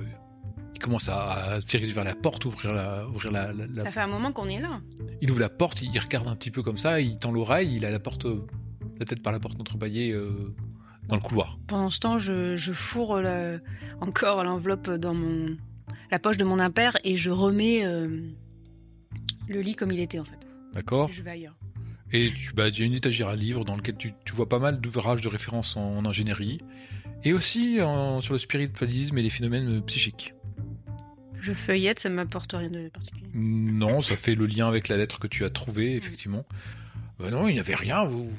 il 0.74 0.78
commence 0.80 1.08
à, 1.08 1.32
à 1.54 1.60
se 1.60 1.66
diriger 1.66 1.92
vers 1.92 2.04
la 2.04 2.14
porte, 2.14 2.44
ouvrir 2.44 2.72
la... 2.72 3.06
Ouvrir 3.08 3.32
la, 3.32 3.52
la- 3.52 3.66
la- 3.66 3.82
Ça 3.84 3.90
fait 3.90 4.00
un 4.00 4.06
moment 4.06 4.32
qu'on 4.32 4.48
est 4.48 4.60
là. 4.60 4.80
Il 5.20 5.30
ouvre 5.30 5.40
la 5.40 5.48
porte, 5.48 5.82
il 5.82 5.98
regarde 5.98 6.28
un 6.28 6.36
petit 6.36 6.50
peu 6.50 6.62
comme 6.62 6.78
ça, 6.78 7.00
il 7.00 7.18
tend 7.18 7.32
l'oreille, 7.32 7.74
il 7.74 7.84
a 7.84 7.90
la 7.90 7.98
porte, 8.00 8.26
la 8.98 9.04
tête 9.06 9.22
par 9.22 9.32
la 9.32 9.40
porte 9.40 9.60
entrebâillée 9.60 10.12
euh, 10.12 10.54
dans 11.08 11.16
le 11.16 11.20
couloir. 11.20 11.58
Pendant 11.66 11.90
ce 11.90 11.98
temps, 11.98 12.18
je, 12.20 12.54
je 12.56 12.72
fourre 12.72 13.20
encore 14.00 14.44
l'enveloppe 14.44 14.90
dans 14.90 15.14
mon 15.14 15.56
la 16.10 16.18
poche 16.18 16.36
de 16.38 16.44
mon 16.44 16.58
impair 16.58 16.96
et 17.04 17.16
je 17.18 17.30
remets 17.30 17.84
euh, 17.84 18.30
le 19.48 19.60
lit 19.60 19.74
comme 19.74 19.90
il 19.92 20.00
était 20.00 20.18
en 20.18 20.24
fait. 20.24 20.38
D'accord 20.74 21.08
Et 21.10 21.12
je 21.12 21.22
vais 21.22 21.30
ailleurs. 21.30 21.56
Et 22.12 22.30
tu, 22.32 22.52
bah, 22.54 22.68
il 22.68 22.78
y 22.78 22.82
a 22.82 22.86
une 22.86 22.94
étagère 22.94 23.28
à 23.28 23.36
livres 23.36 23.64
dans 23.64 23.76
laquelle 23.76 23.96
tu, 23.96 24.12
tu 24.24 24.34
vois 24.34 24.48
pas 24.48 24.58
mal 24.58 24.80
d'ouvrages 24.80 25.20
de 25.20 25.28
référence 25.28 25.76
en, 25.76 25.96
en 25.98 26.04
ingénierie 26.06 26.60
et 27.24 27.32
aussi 27.32 27.80
en- 27.82 28.20
sur 28.20 28.32
le 28.32 28.38
spiritualisme 28.38 29.18
et 29.18 29.22
les 29.22 29.30
phénomènes 29.30 29.78
euh, 29.78 29.80
psychiques. 29.82 30.32
Je 31.40 31.52
feuillette, 31.52 31.98
ça 31.98 32.08
m'apporte 32.08 32.52
rien 32.52 32.70
de 32.70 32.88
particulier. 32.88 33.28
Non, 33.34 34.00
ça 34.00 34.16
fait 34.16 34.34
le 34.34 34.46
lien 34.46 34.66
avec 34.68 34.88
la 34.88 34.96
lettre 34.96 35.18
que 35.20 35.26
tu 35.26 35.44
as 35.44 35.50
trouvée, 35.50 35.94
effectivement. 35.96 36.44
Bah 37.18 37.30
non, 37.30 37.46
il 37.48 37.54
n'y 37.54 37.60
avait 37.60 37.74
rien, 37.74 38.04
vous. 38.04 38.30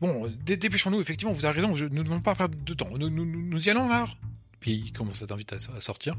Bon, 0.00 0.30
dé- 0.44 0.56
dépêchons-nous, 0.56 1.00
effectivement, 1.00 1.32
vous 1.32 1.44
avez 1.44 1.60
raison, 1.60 1.74
je, 1.74 1.84
nous 1.86 1.96
ne 1.98 2.02
devons 2.04 2.20
pas 2.20 2.34
perdre 2.34 2.56
de 2.64 2.74
temps. 2.74 2.88
Nous, 2.98 3.10
nous- 3.10 3.26
nous- 3.26 3.42
nous 3.42 3.66
y 3.66 3.70
allons 3.70 3.90
alors 3.90 4.16
Puis 4.60 4.72
il 4.72 4.92
commence 4.92 5.20
à 5.22 5.26
t'inviter 5.26 5.56
à, 5.56 5.76
à 5.76 5.80
sortir. 5.80 6.16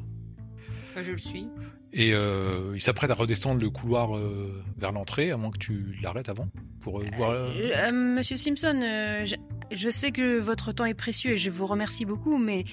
Je 1.02 1.12
le 1.12 1.18
suis. 1.18 1.48
Et 1.94 2.14
euh, 2.14 2.72
il 2.76 2.82
s'apprête 2.82 3.12
à 3.12 3.14
redescendre 3.14 3.62
le 3.62 3.70
couloir 3.70 4.16
euh, 4.16 4.64
vers 4.78 4.92
l'entrée, 4.92 5.32
à 5.32 5.38
moins 5.38 5.52
que 5.52 5.58
tu 5.58 5.98
l'arrêtes 6.02 6.30
avant, 6.30 6.48
pour 6.80 7.00
euh, 7.02 7.06
voir... 7.18 7.32
euh, 7.32 7.92
Monsieur 7.92 8.38
Simpson, 8.38 8.80
je, 8.82 9.36
je 9.72 9.89
sais 9.89 10.12
que 10.12 10.39
votre 10.39 10.72
temps 10.72 10.86
est 10.86 10.94
précieux 10.94 11.32
et 11.32 11.38
je 11.38 11.50
vous 11.50 11.66
remercie 11.66 12.06
beaucoup, 12.06 12.38
mais 12.38 12.64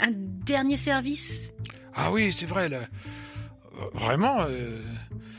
un 0.00 0.10
dernier 0.12 0.76
service, 0.76 1.52
Ah 1.94 2.12
oui, 2.12 2.32
c'est 2.32 2.46
vrai, 2.46 2.68
là. 2.68 2.88
Vraiment 3.94 4.46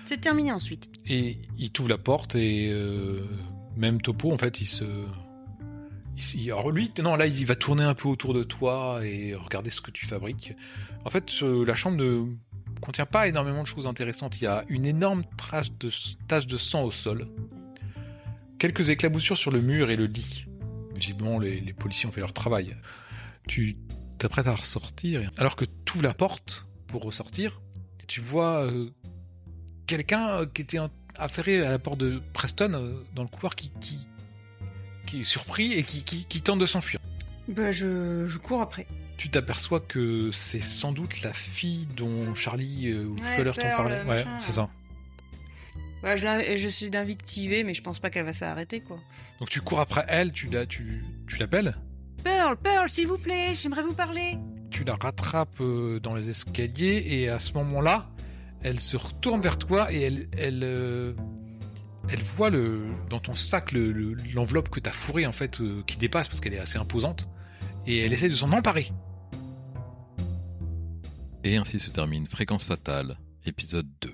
c'est 0.06 0.20
terminé 0.20 0.52
ensuite. 0.52 0.90
Et 1.08 1.38
il 1.58 1.72
t'ouvre 1.72 1.88
la 1.90 1.98
porte 1.98 2.36
et 2.36 2.74
même 3.78 4.02
Topo, 4.02 4.32
en 4.32 4.38
fait, 4.38 4.60
il 4.60 4.68
se... 4.68 4.84
alors 6.46 6.72
lui, 6.72 6.92
non, 7.02 7.16
là, 7.16 7.28
il 7.28 7.46
va 7.46 7.56
tourner 7.56 7.84
un 7.84 7.94
peu 7.94 8.08
autour 8.08 8.34
de 8.34 8.44
toi 8.44 9.06
et 9.06 9.36
regarder 9.36 9.70
ce 9.70 9.82
que 9.82 9.92
tu 9.92 10.06
fabriques. 10.06 10.54
En 11.06 11.10
fait, 11.10 11.42
la 11.42 11.76
chambre 11.76 11.98
ne 11.98 12.26
contient 12.82 13.06
pas 13.06 13.28
énormément 13.28 13.62
de 13.62 13.68
choses 13.68 13.88
intéressantes. 13.88 14.38
Il 14.42 14.44
y 14.44 14.48
a 14.48 14.66
une 14.68 14.86
énorme 14.86 15.24
trace 15.38 15.72
de, 15.78 15.90
tache 16.28 16.48
de 16.48 16.58
sang 16.58 16.84
au 16.84 16.92
sol. 16.92 17.28
Quelques 18.60 18.90
éclaboussures 18.90 19.38
sur 19.38 19.52
le 19.52 19.62
mur 19.62 19.90
et 19.90 19.96
le 19.96 20.06
lit. 20.06 20.46
Visiblement, 20.96 21.40
les, 21.40 21.74
policiers 21.74 22.08
ont 22.08 22.12
fait 22.12 22.22
leur 22.22 22.34
travail. 22.34 22.76
Tu 23.48 23.78
t'apprêtes 24.18 24.48
à 24.48 24.56
ressortir. 24.56 25.32
Alors 25.38 25.56
que 25.56 25.66
tu 25.66 25.94
ouvres 25.96 26.04
la 26.04 26.14
porte 26.14 26.68
pour 26.88 27.04
ressortir, 27.04 27.62
tu 28.08 28.22
vois 28.22 28.66
euh, 28.66 28.90
quelqu'un 29.88 30.46
qui 30.46 30.62
était 30.62 30.80
affairé 31.16 31.66
à 31.66 31.72
la 31.72 31.80
porte 31.80 32.00
de 32.00 32.22
Preston 32.34 32.74
euh, 32.74 33.04
dans 33.16 33.24
le 33.24 33.30
couloir 33.30 33.56
qui, 33.56 33.72
qui 35.12 35.22
est 35.22 35.24
surpris 35.24 35.74
et 35.74 35.84
qui, 35.84 36.04
qui, 36.04 36.26
qui 36.26 36.42
tente 36.42 36.60
de 36.60 36.66
s'enfuir. 36.66 37.00
Bah, 37.48 37.72
je, 37.72 38.26
je 38.28 38.38
cours 38.38 38.62
après. 38.62 38.88
Tu 39.18 39.30
t'aperçois 39.30 39.80
que 39.82 40.32
c'est 40.32 40.62
sans 40.62 40.92
doute 40.94 41.22
la 41.22 41.34
fille 41.34 41.88
dont 41.98 42.34
Charlie 42.34 42.88
euh, 42.90 43.06
ou 43.06 43.16
Ouais, 43.16 43.36
Fuller 43.36 43.52
t'en 43.52 43.62
Pearl, 43.62 43.76
parlait. 43.78 44.00
Ouais, 44.02 44.24
machin. 44.26 44.40
c'est 44.40 44.52
ça. 44.54 44.70
Bah, 46.02 46.16
je 46.16 46.24
l'in- 46.24 46.56
j'essaie 46.56 46.90
d'invictiver, 46.90 47.64
mais 47.64 47.74
je 47.74 47.82
pense 47.84 48.00
pas 48.00 48.10
qu'elle 48.10 48.26
va 48.26 48.34
s'arrêter, 48.34 48.80
quoi. 48.82 48.98
Donc 49.40 49.50
tu 49.50 49.62
cours 49.62 49.80
après 49.80 50.04
elle, 50.08 50.32
tu 50.32 50.48
la, 50.50 50.66
tu, 50.66 51.04
tu 51.28 51.38
l'appelles, 51.38 51.76
Pearl, 52.24 52.56
Pearl, 52.58 52.90
s'il 52.90 53.08
vous 53.08 53.18
plaît, 53.18 53.54
j'aimerais 53.54 53.84
vous 53.84 53.94
parler. 53.94 54.38
tu 54.72 54.84
la 54.84 54.96
rattrapes 54.96 55.60
euh, 55.62 56.00
dans 56.00 56.16
les 56.16 56.30
escaliers 56.30 57.04
et 57.08 57.30
à 57.30 57.40
ce 57.40 57.54
moment-là, 57.54 58.10
elle 58.64 58.80
se 58.80 58.96
retourne 58.98 59.42
vers 59.42 59.58
toi 59.58 59.92
et 59.92 60.02
elle, 60.02 60.28
elle, 60.38 60.62
euh, 60.64 61.14
elle 62.10 62.22
voit 62.22 62.50
le, 62.50 62.82
dans 63.10 63.20
ton 63.20 63.34
sac 63.36 63.72
le- 63.72 63.92
le- 63.92 64.16
l'enveloppe 64.34 64.70
que 64.70 64.80
t'as 64.80 64.92
fourrée 64.92 65.26
en 65.26 65.32
fait, 65.32 65.62
euh, 65.62 65.84
qui 65.88 65.98
dépasse 65.98 66.28
parce 66.28 66.40
qu'elle 66.42 66.54
est 66.54 66.60
assez 66.60 66.78
imposante 66.78 67.28
et 67.86 68.00
elle 68.00 68.14
essaie 68.14 68.30
de 68.30 68.36
s'en 68.36 68.52
emparer. 68.52 68.92
Et 71.44 71.58
ainsi 71.58 71.80
se 71.80 71.90
termine 71.90 72.28
Fréquence 72.28 72.64
Fatale, 72.64 73.18
épisode 73.46 73.88
2. 74.02 74.14